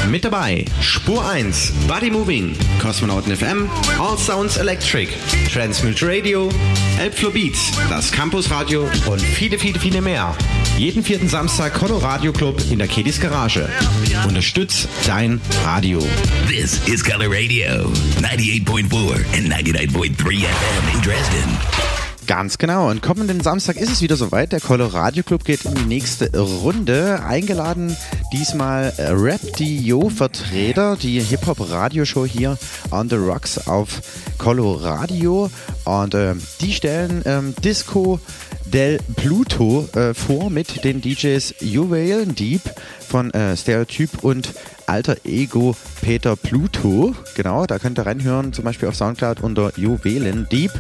Mit 0.09 0.25
dabei 0.25 0.65
Spur 0.81 1.29
1, 1.29 1.73
Body 1.87 2.11
Moving, 2.11 2.57
Kosmonauten 2.81 3.37
FM, 3.37 3.69
All 3.99 4.17
Sounds 4.19 4.57
Electric, 4.57 5.09
Transmute 5.53 6.07
Radio, 6.07 6.49
Elbflow 6.99 7.31
Beats, 7.31 7.71
das 7.89 8.11
Campus 8.11 8.51
Radio 8.51 8.89
und 9.07 9.21
viele, 9.21 9.59
viele, 9.59 9.79
viele 9.79 10.01
mehr. 10.01 10.35
Jeden 10.77 11.05
vierten 11.05 11.29
Samstag 11.29 11.75
Coloradio 11.75 12.33
Club 12.33 12.61
in 12.71 12.79
der 12.79 12.89
Kedis 12.89 13.21
Garage. 13.21 13.69
Unterstütz 14.27 14.89
dein 15.07 15.41
Radio. 15.65 16.01
This 16.49 16.81
is 16.87 17.05
Color 17.05 17.29
Radio, 17.31 17.91
98.4 18.23 19.15
and 19.37 19.53
99.3 19.53 20.17
FM 20.17 20.95
in 20.95 21.03
Dresden. 21.03 21.91
Ganz 22.31 22.59
genau. 22.59 22.89
Und 22.89 23.03
kommenden 23.03 23.41
Samstag 23.41 23.75
ist 23.77 23.91
es 23.91 24.03
wieder 24.03 24.15
soweit. 24.15 24.53
Der 24.53 24.61
Colorado 24.61 25.21
Club 25.25 25.45
geht 25.45 25.65
in 25.65 25.75
die 25.75 25.85
nächste 25.85 26.31
Runde. 26.39 27.25
Eingeladen 27.27 27.97
diesmal 28.33 28.93
äh, 28.97 29.09
Rap 29.11 29.41
Dio 29.57 30.09
Vertreter, 30.09 30.97
die 30.97 31.21
Hip-Hop-Radioshow 31.21 32.25
hier 32.27 32.59
on 32.91 33.09
the 33.09 33.17
Rocks 33.17 33.67
auf 33.67 34.01
Coloradio. 34.39 35.51
Und 35.85 36.15
äh, 36.15 36.35
die 36.61 36.73
stellen 36.73 37.23
ähm, 37.25 37.55
Disco 37.63 38.21
del 38.67 38.99
Pluto 39.17 39.89
äh, 39.95 40.15
vor 40.15 40.51
mit 40.51 40.85
den 40.85 41.01
DJs 41.01 41.57
Juwelen 41.61 42.35
Deep 42.35 42.63
von 43.01 43.33
äh, 43.33 43.57
Stereotyp 43.57 44.23
und 44.23 44.55
Alter 44.91 45.19
Ego 45.25 45.77
Peter 46.03 46.35
Pluto. 46.35 47.15
Genau, 47.37 47.65
da 47.65 47.79
könnt 47.79 47.97
ihr 48.01 48.07
reinhören, 48.07 48.53
zum 48.53 48.65
Beispiel 48.65 48.89
auf 48.89 48.97
Soundcloud 48.97 49.41
unter 49.41 49.71
Juwelen 49.79 50.49
Deep. 50.51 50.73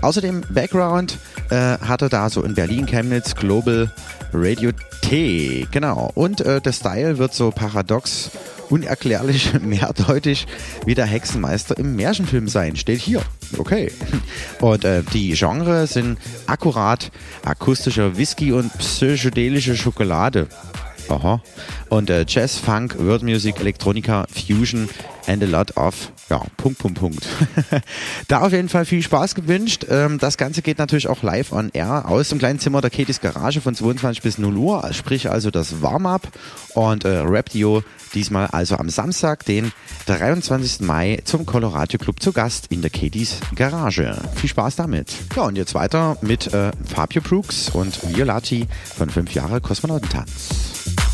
Außerdem 0.00 0.42
Background 0.48 1.18
äh, 1.50 1.76
hat 1.78 2.02
er 2.02 2.08
da 2.08 2.30
so 2.30 2.44
in 2.44 2.54
Berlin, 2.54 2.86
Chemnitz, 2.86 3.34
Global 3.34 3.90
Radio 4.32 4.70
T. 5.02 5.66
Genau. 5.72 6.12
Und 6.14 6.40
äh, 6.42 6.60
der 6.60 6.72
Style 6.72 7.18
wird 7.18 7.34
so 7.34 7.50
paradox, 7.50 8.30
unerklärlich, 8.70 9.52
mehrdeutig 9.60 10.46
wie 10.86 10.94
der 10.94 11.06
Hexenmeister 11.06 11.76
im 11.78 11.96
Märchenfilm 11.96 12.46
sein. 12.46 12.76
Steht 12.76 13.00
hier. 13.00 13.22
Okay. 13.56 13.90
Und 14.60 14.84
äh, 14.84 15.02
die 15.12 15.32
Genre 15.32 15.88
sind 15.88 16.16
akkurat 16.46 17.10
akustischer 17.44 18.16
Whisky 18.16 18.52
und 18.52 18.72
psychedelische 18.78 19.76
Schokolade. 19.76 20.46
Aha. 21.08 21.40
Und 21.88 22.10
äh, 22.10 22.24
Jazz, 22.28 22.58
Funk, 22.58 22.96
World 22.98 23.22
Music, 23.22 23.60
Elektronika, 23.60 24.26
Fusion 24.30 24.88
and 25.26 25.42
a 25.42 25.46
lot 25.46 25.76
of, 25.76 26.12
ja, 26.30 26.42
Punkt, 26.56 26.78
Punkt, 26.78 26.98
Punkt. 26.98 27.26
da 28.28 28.40
auf 28.40 28.52
jeden 28.52 28.68
Fall 28.68 28.84
viel 28.84 29.02
Spaß 29.02 29.34
gewünscht. 29.34 29.86
Ähm, 29.88 30.18
das 30.18 30.36
Ganze 30.36 30.62
geht 30.62 30.78
natürlich 30.78 31.08
auch 31.08 31.22
live 31.22 31.52
on 31.52 31.70
air 31.72 32.06
aus 32.06 32.28
dem 32.28 32.38
kleinen 32.38 32.58
Zimmer 32.58 32.80
der 32.80 32.90
Katies 32.90 33.20
Garage 33.20 33.60
von 33.60 33.74
22 33.74 34.22
bis 34.22 34.38
0 34.38 34.56
Uhr, 34.56 34.92
sprich 34.92 35.30
also 35.30 35.50
das 35.50 35.80
Warm-up 35.80 36.28
und 36.74 37.04
äh, 37.04 37.18
Rap-Dio 37.18 37.82
diesmal 38.14 38.46
also 38.48 38.76
am 38.76 38.88
Samstag, 38.90 39.44
den 39.44 39.72
23. 40.06 40.80
Mai 40.80 41.20
zum 41.24 41.46
Colorado 41.46 41.98
Club 41.98 42.20
zu 42.20 42.32
Gast 42.32 42.66
in 42.70 42.82
der 42.82 42.90
Katies 42.90 43.36
Garage. 43.54 44.16
Viel 44.34 44.50
Spaß 44.50 44.76
damit. 44.76 45.14
Ja, 45.34 45.42
und 45.42 45.56
jetzt 45.56 45.74
weiter 45.74 46.16
mit 46.20 46.52
äh, 46.52 46.72
Fabio 46.84 47.22
Brooks 47.22 47.70
und 47.70 48.14
Violati 48.14 48.66
von 48.96 49.08
5 49.10 49.32
Jahre 49.32 49.60
Kosmonautentanz. 49.60 51.07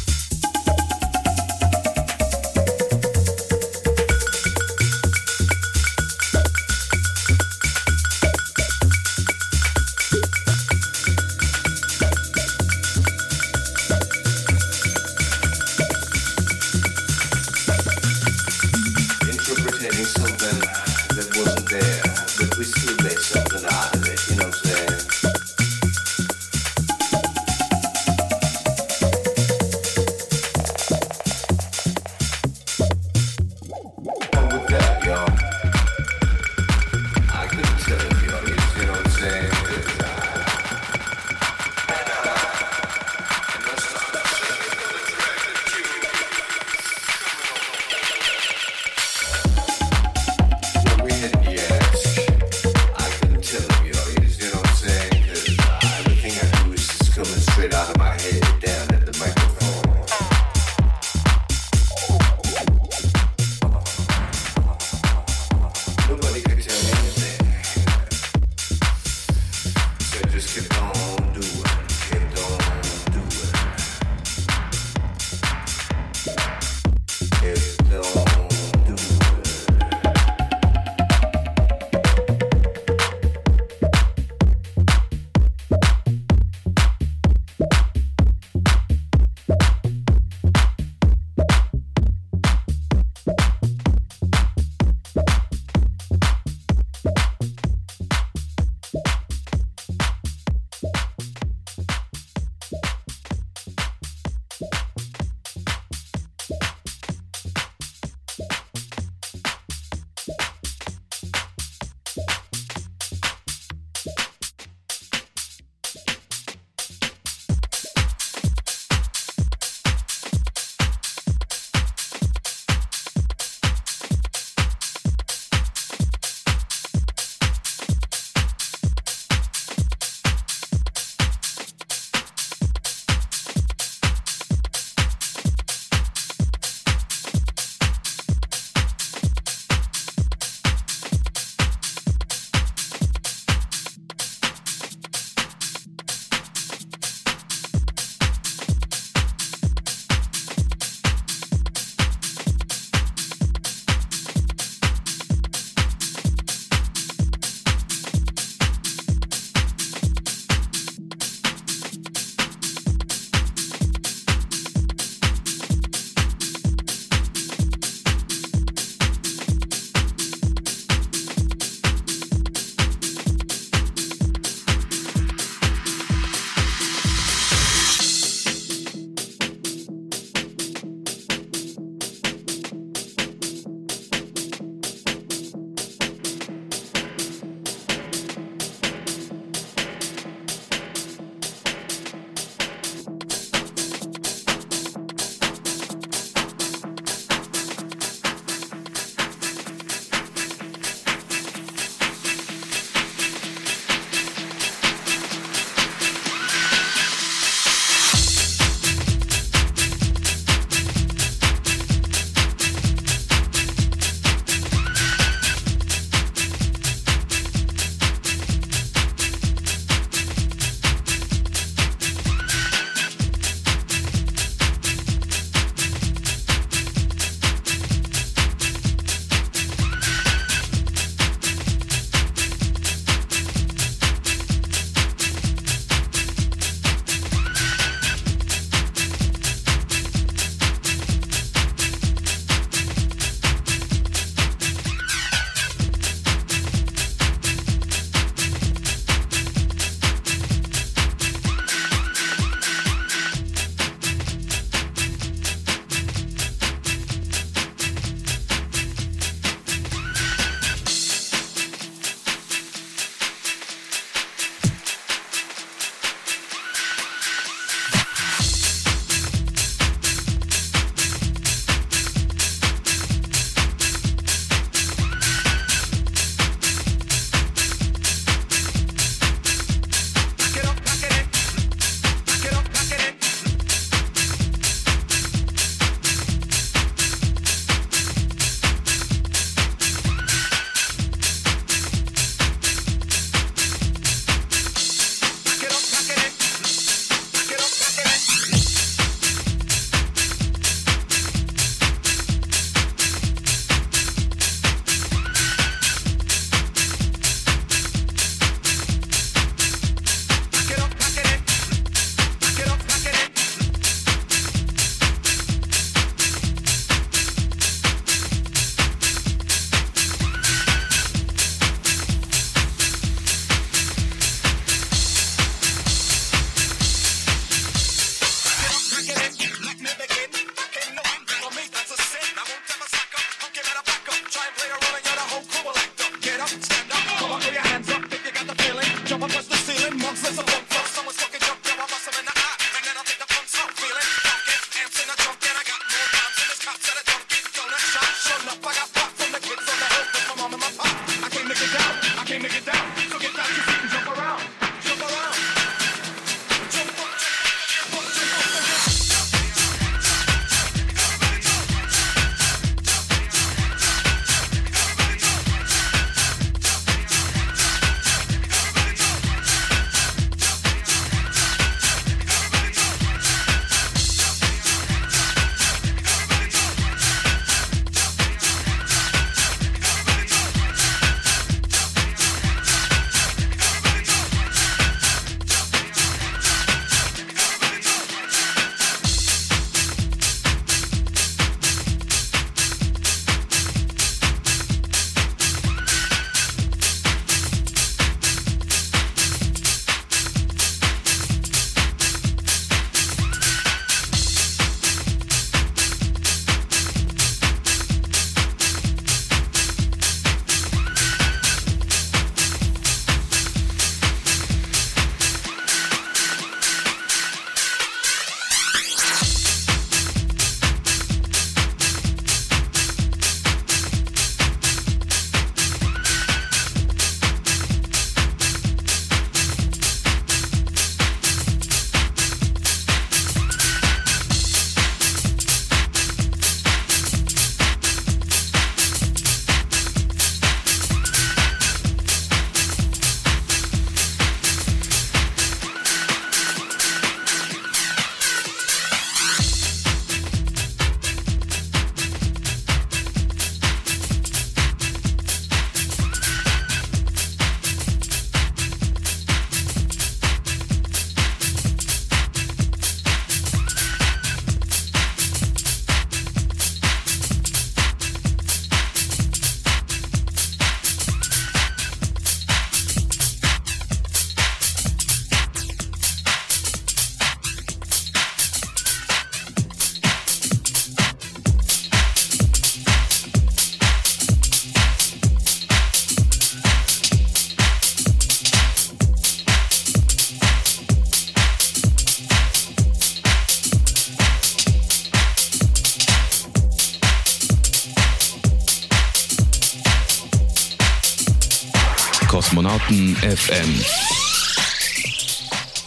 Kosmonauten 502.34 503.14
FM. 503.14 503.84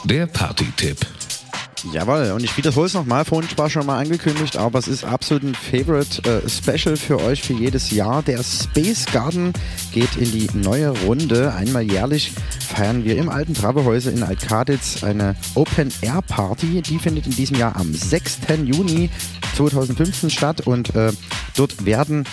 Der 0.05 0.27
Party-Tipp. 0.27 0.97
Jawohl, 1.91 2.31
und 2.31 2.41
ich 2.41 2.55
wiederhole 2.55 2.85
es 2.85 2.93
nochmal, 2.93 3.25
vorhin 3.25 3.49
war 3.57 3.69
schon 3.69 3.85
mal 3.85 3.99
angekündigt, 3.99 4.55
aber 4.55 4.79
es 4.79 4.87
ist 4.87 5.03
absolut 5.03 5.43
ein 5.43 5.55
Favorite 5.55 6.23
äh, 6.23 6.49
Special 6.49 6.95
für 6.95 7.19
euch 7.19 7.41
für 7.41 7.51
jedes 7.51 7.91
Jahr. 7.91 8.23
Der 8.23 8.41
Space 8.43 9.07
Garden 9.11 9.51
geht 9.91 10.15
in 10.15 10.31
die 10.31 10.47
neue 10.53 10.91
Runde. 11.01 11.53
Einmal 11.53 11.83
jährlich 11.83 12.31
feiern 12.61 13.03
wir 13.03 13.17
im 13.17 13.27
alten 13.27 13.53
Travehäuser 13.53 14.13
in 14.13 14.23
Altkaditz 14.23 15.03
eine 15.03 15.35
Open 15.53 15.91
Air 15.99 16.21
Party. 16.21 16.81
Die 16.81 16.97
findet 16.97 17.25
in 17.25 17.35
diesem 17.35 17.57
Jahr 17.57 17.75
am 17.75 17.93
6. 17.93 18.37
Juni 18.63 19.09
2015 19.57 20.29
statt 20.29 20.61
und 20.61 20.95
äh, 20.95 21.11
dort 21.57 21.85
werden 21.85 22.23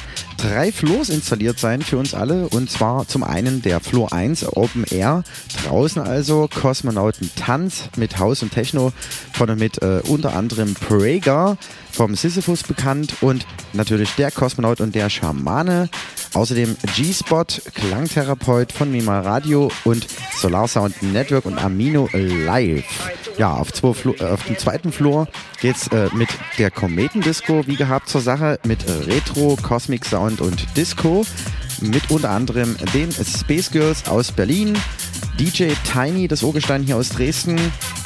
drei 0.44 0.72
Floors 0.72 1.08
installiert 1.08 1.58
sein 1.58 1.80
für 1.80 1.96
uns 1.96 2.12
alle. 2.12 2.48
Und 2.48 2.70
zwar 2.70 3.08
zum 3.08 3.24
einen 3.24 3.62
der 3.62 3.80
Floor 3.80 4.12
1 4.12 4.56
Open 4.56 4.84
Air. 4.84 5.24
Draußen 5.64 6.02
also 6.02 6.48
Kosmonauten 6.52 7.30
Tanz 7.34 7.88
mit 7.96 8.18
Haus 8.18 8.42
und 8.42 8.52
Techno 8.52 8.92
von 9.32 9.48
und 9.48 9.58
mit 9.58 9.82
äh, 9.82 10.02
unter 10.06 10.36
anderem 10.36 10.74
Prager 10.74 11.56
vom 11.94 12.14
Sisyphus 12.14 12.64
bekannt 12.64 13.14
und 13.20 13.46
natürlich 13.72 14.14
der 14.16 14.30
Kosmonaut 14.30 14.80
und 14.80 14.94
der 14.94 15.08
Schamane. 15.08 15.88
Außerdem 16.34 16.76
G-Spot, 16.96 17.44
Klangtherapeut 17.74 18.72
von 18.72 18.90
Mima 18.90 19.20
Radio 19.20 19.70
und 19.84 20.06
Solar 20.36 20.66
Sound 20.66 21.00
Network 21.02 21.46
und 21.46 21.62
Amino 21.62 22.08
Live. 22.12 22.84
Ja, 23.38 23.54
auf, 23.54 23.68
Flo 23.68 24.14
äh, 24.18 24.24
auf 24.24 24.44
dem 24.44 24.58
zweiten 24.58 24.90
Floor 24.92 25.28
geht's 25.60 25.86
äh, 25.88 26.08
mit 26.14 26.28
der 26.58 26.70
Kometendisco 26.70 27.66
wie 27.66 27.76
gehabt 27.76 28.08
zur 28.08 28.20
Sache 28.20 28.58
mit 28.64 28.84
Retro, 29.06 29.56
Cosmic 29.62 30.04
Sound 30.04 30.40
und 30.40 30.76
Disco. 30.76 31.24
Mit 31.80 32.10
unter 32.10 32.30
anderem 32.30 32.76
den 32.92 33.12
Space 33.12 33.70
Girls 33.70 34.08
aus 34.08 34.32
Berlin, 34.32 34.76
DJ 35.39 35.73
Tiny, 35.90 36.28
das 36.28 36.43
Urgestein 36.43 36.82
hier 36.82 36.97
aus 36.97 37.09
Dresden. 37.09 37.59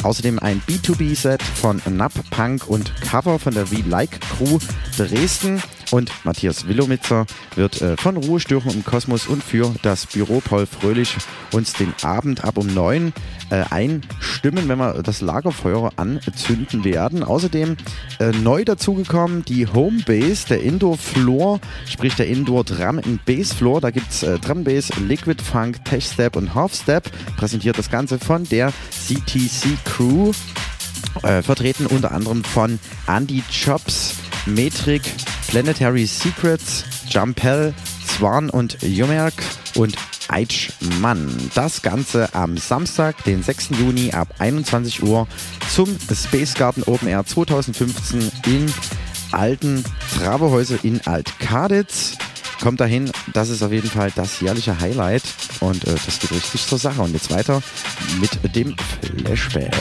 Außerdem 0.02 0.38
ein 0.38 0.62
B2B-Set 0.66 1.42
von 1.42 1.82
Nap 1.90 2.12
Punk 2.30 2.66
und 2.68 2.94
Cover 3.02 3.38
von 3.38 3.52
der 3.54 3.66
V-Like 3.66 4.20
Crew 4.20 4.58
Dresden. 4.96 5.62
Und 5.90 6.12
Matthias 6.24 6.68
Willomitzer 6.68 7.26
wird 7.54 7.80
äh, 7.80 7.96
von 7.96 8.16
Ruhestörung 8.16 8.74
im 8.74 8.84
Kosmos 8.84 9.26
und 9.26 9.42
für 9.42 9.74
das 9.82 10.06
Büro 10.06 10.40
Paul 10.40 10.66
Fröhlich 10.66 11.16
uns 11.52 11.72
den 11.72 11.94
Abend 12.02 12.44
ab 12.44 12.58
um 12.58 12.66
9 12.66 13.12
äh, 13.50 13.64
einstimmen, 13.70 14.68
wenn 14.68 14.78
wir 14.78 15.02
das 15.02 15.22
Lagerfeuer 15.22 15.90
anzünden 15.96 16.84
werden. 16.84 17.22
Außerdem 17.22 17.76
äh, 18.20 18.32
neu 18.32 18.64
dazugekommen 18.64 19.44
die 19.46 19.66
Homebase, 19.66 20.48
der 20.48 20.62
Indoor 20.62 20.98
Floor, 20.98 21.60
sprich 21.86 22.14
der 22.16 22.28
Indoor 22.28 22.64
Drum 22.64 22.98
and 22.98 23.24
Bass 23.24 23.54
Floor. 23.54 23.80
Da 23.80 23.90
gibt 23.90 24.10
es 24.10 24.20
Drum 24.42 24.64
Bass, 24.64 24.90
Liquid 24.98 25.42
Funk, 25.42 25.82
Tech 25.84 26.04
Step 26.04 26.36
und 26.36 26.54
Half 26.54 26.74
Step. 26.74 27.10
Präsentiert 27.36 27.78
das 27.78 27.90
Ganze 27.90 28.18
von 28.18 28.44
der 28.44 28.72
CTC 28.90 29.78
Crew. 29.84 30.32
Vertreten 31.42 31.86
unter 31.86 32.12
anderem 32.12 32.44
von 32.44 32.78
Andy 33.06 33.42
Chops, 33.50 34.14
Metric, 34.46 35.02
Planetary 35.48 36.06
Secrets, 36.06 36.84
Jumpel, 37.08 37.74
Swan 38.06 38.50
und 38.50 38.82
Jumerk 38.82 39.34
und 39.74 39.96
Eitschmann. 40.28 41.50
Das 41.54 41.82
Ganze 41.82 42.34
am 42.34 42.56
Samstag, 42.56 43.22
den 43.24 43.42
6. 43.42 43.70
Juni 43.78 44.12
ab 44.12 44.34
21 44.38 45.02
Uhr 45.02 45.26
zum 45.70 45.96
Space 46.12 46.54
Garden 46.54 46.82
Open 46.84 47.08
Air 47.08 47.24
2015 47.24 48.30
in 48.46 48.72
alten 49.32 49.84
Trabehäuser 50.16 50.78
in 50.82 51.00
Altkaditz. 51.06 52.16
Kommt 52.60 52.80
dahin, 52.80 53.10
das 53.32 53.50
ist 53.50 53.62
auf 53.62 53.72
jeden 53.72 53.88
Fall 53.88 54.10
das 54.14 54.40
jährliche 54.40 54.80
Highlight 54.80 55.22
und 55.60 55.86
äh, 55.86 55.94
das 56.04 56.18
geht 56.18 56.32
richtig 56.32 56.66
zur 56.66 56.78
Sache. 56.78 57.00
Und 57.00 57.12
jetzt 57.12 57.30
weiter 57.30 57.62
mit 58.20 58.56
dem 58.56 58.74
Flashback. 59.24 59.72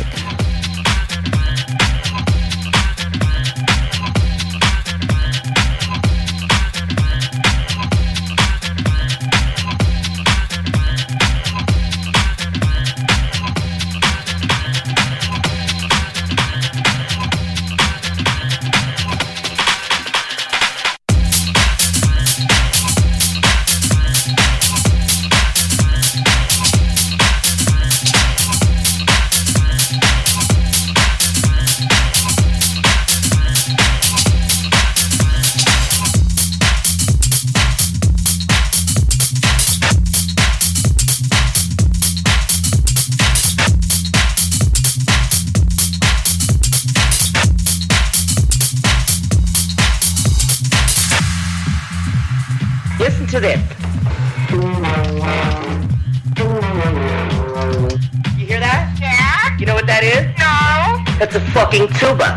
Cuba. 62.08 62.37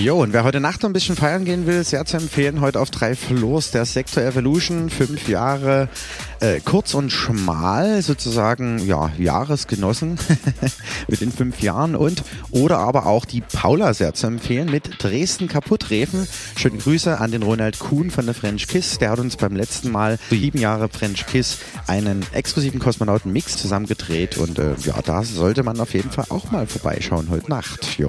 Jo, 0.00 0.22
und 0.22 0.32
wer 0.32 0.44
heute 0.44 0.60
Nacht 0.60 0.82
noch 0.82 0.88
ein 0.88 0.94
bisschen 0.94 1.14
feiern 1.14 1.44
gehen 1.44 1.66
will, 1.66 1.84
sehr 1.84 2.06
zu 2.06 2.16
empfehlen, 2.16 2.62
heute 2.62 2.80
auf 2.80 2.90
drei 2.90 3.14
Floors 3.14 3.70
der 3.70 3.84
Sektor 3.84 4.22
Evolution, 4.22 4.88
fünf 4.88 5.28
Jahre 5.28 5.90
äh, 6.40 6.60
kurz 6.60 6.94
und 6.94 7.10
schmal, 7.10 8.00
sozusagen 8.00 8.78
ja, 8.86 9.12
Jahresgenossen 9.18 10.18
mit 11.08 11.20
den 11.20 11.30
fünf 11.30 11.60
Jahren 11.60 11.96
und 11.96 12.22
oder 12.50 12.78
aber 12.78 13.04
auch 13.04 13.26
die 13.26 13.42
Paula 13.42 13.92
sehr 13.92 14.14
zu 14.14 14.26
empfehlen 14.26 14.70
mit 14.70 15.04
Dresden 15.04 15.48
Kaputtrefen. 15.48 16.26
Schönen 16.56 16.78
Grüße 16.78 17.20
an 17.20 17.30
den 17.30 17.42
Ronald 17.42 17.78
Kuhn 17.78 18.10
von 18.10 18.24
der 18.24 18.34
French 18.34 18.68
Kiss. 18.68 18.96
Der 18.96 19.10
hat 19.10 19.18
uns 19.18 19.36
beim 19.36 19.54
letzten 19.54 19.90
Mal 19.90 20.18
sieben 20.30 20.60
Jahre 20.60 20.88
French 20.88 21.26
Kiss 21.26 21.58
einen 21.86 22.24
exklusiven 22.32 22.80
Kosmonauten-Mix 22.80 23.58
zusammengedreht 23.58 24.38
und 24.38 24.58
äh, 24.58 24.76
ja, 24.82 24.94
da 25.04 25.24
sollte 25.24 25.62
man 25.62 25.78
auf 25.78 25.92
jeden 25.92 26.10
Fall 26.10 26.24
auch 26.30 26.50
mal 26.50 26.66
vorbeischauen 26.66 27.28
heute 27.28 27.50
Nacht. 27.50 27.98
Jo. 27.98 28.08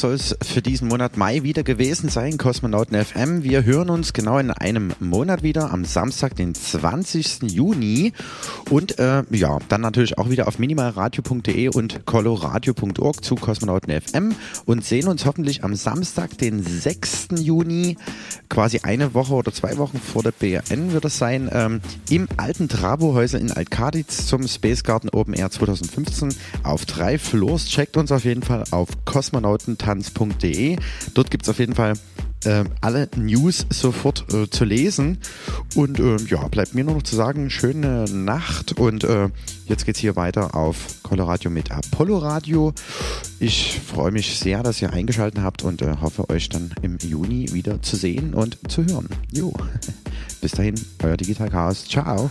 soll 0.00 0.14
es 0.14 0.34
für 0.42 0.62
diesen 0.62 0.88
Monat 0.88 1.18
Mai 1.18 1.42
wieder 1.42 1.62
gewesen 1.62 2.08
sein, 2.08 2.38
Kosmonauten 2.38 3.04
FM. 3.04 3.42
Wir 3.44 3.64
hören 3.64 3.90
uns 3.90 4.14
genau 4.14 4.38
in 4.38 4.50
einem 4.50 4.94
Monat 4.98 5.42
wieder, 5.42 5.70
am 5.70 5.84
Samstag, 5.84 6.34
den 6.36 6.54
20. 6.54 7.42
Juni. 7.42 8.14
Und 8.70 8.98
äh, 8.98 9.24
ja, 9.30 9.58
dann 9.68 9.82
natürlich 9.82 10.16
auch 10.16 10.30
wieder 10.30 10.48
auf 10.48 10.58
minimalradio.de 10.58 11.68
und 11.68 12.06
coloradio.org 12.06 13.22
zu 13.22 13.34
Kosmonauten 13.34 14.00
FM 14.00 14.34
und 14.64 14.84
sehen 14.84 15.06
uns 15.06 15.26
hoffentlich 15.26 15.64
am 15.64 15.74
Samstag, 15.74 16.38
den 16.38 16.62
6. 16.62 17.28
Juni, 17.38 17.98
quasi 18.48 18.80
eine 18.82 19.12
Woche 19.12 19.34
oder 19.34 19.52
zwei 19.52 19.76
Wochen 19.76 20.00
vor 20.00 20.22
der 20.22 20.32
BRN 20.32 20.92
wird 20.92 21.04
es 21.04 21.18
sein, 21.18 21.50
ähm, 21.52 21.80
im 22.08 22.26
alten 22.38 22.68
Trabo-Häuser 22.68 23.38
in 23.38 23.52
Altkaditz 23.52 24.26
zum 24.26 24.48
Space 24.48 24.82
Garden 24.82 25.10
Open 25.10 25.34
Air 25.34 25.50
2015 25.50 26.34
auf 26.62 26.86
drei 26.86 27.18
Floors. 27.18 27.66
Checkt 27.66 27.98
uns 27.98 28.10
auf 28.10 28.24
jeden 28.24 28.42
Fall 28.42 28.64
auf 28.70 28.88
kosmonautentanz.de. 29.10 30.76
Dort 31.14 31.30
gibt 31.30 31.42
es 31.44 31.48
auf 31.48 31.58
jeden 31.58 31.74
Fall 31.74 31.94
äh, 32.44 32.64
alle 32.80 33.08
News 33.16 33.66
sofort 33.70 34.32
äh, 34.32 34.48
zu 34.48 34.64
lesen. 34.64 35.18
Und 35.74 35.98
äh, 35.98 36.16
ja, 36.28 36.46
bleibt 36.48 36.74
mir 36.74 36.84
nur 36.84 36.94
noch 36.94 37.02
zu 37.02 37.16
sagen, 37.16 37.50
schöne 37.50 38.04
Nacht. 38.04 38.78
Und 38.78 39.04
äh, 39.04 39.28
jetzt 39.66 39.84
geht's 39.84 39.98
hier 39.98 40.16
weiter 40.16 40.54
auf 40.54 41.02
Coloradio 41.02 41.50
mit 41.50 41.72
Apollo 41.72 42.18
Radio. 42.18 42.72
Ich 43.40 43.80
freue 43.80 44.12
mich 44.12 44.38
sehr, 44.38 44.62
dass 44.62 44.80
ihr 44.80 44.92
eingeschaltet 44.92 45.42
habt 45.42 45.64
und 45.64 45.82
äh, 45.82 45.96
hoffe, 46.00 46.30
euch 46.30 46.48
dann 46.48 46.72
im 46.82 46.98
Juni 46.98 47.52
wieder 47.52 47.82
zu 47.82 47.96
sehen 47.96 48.32
und 48.32 48.58
zu 48.68 48.84
hören. 48.84 49.08
Jo, 49.32 49.52
bis 50.40 50.52
dahin, 50.52 50.76
euer 51.02 51.16
Digital 51.16 51.50
Chaos. 51.50 51.84
Ciao. 51.84 52.30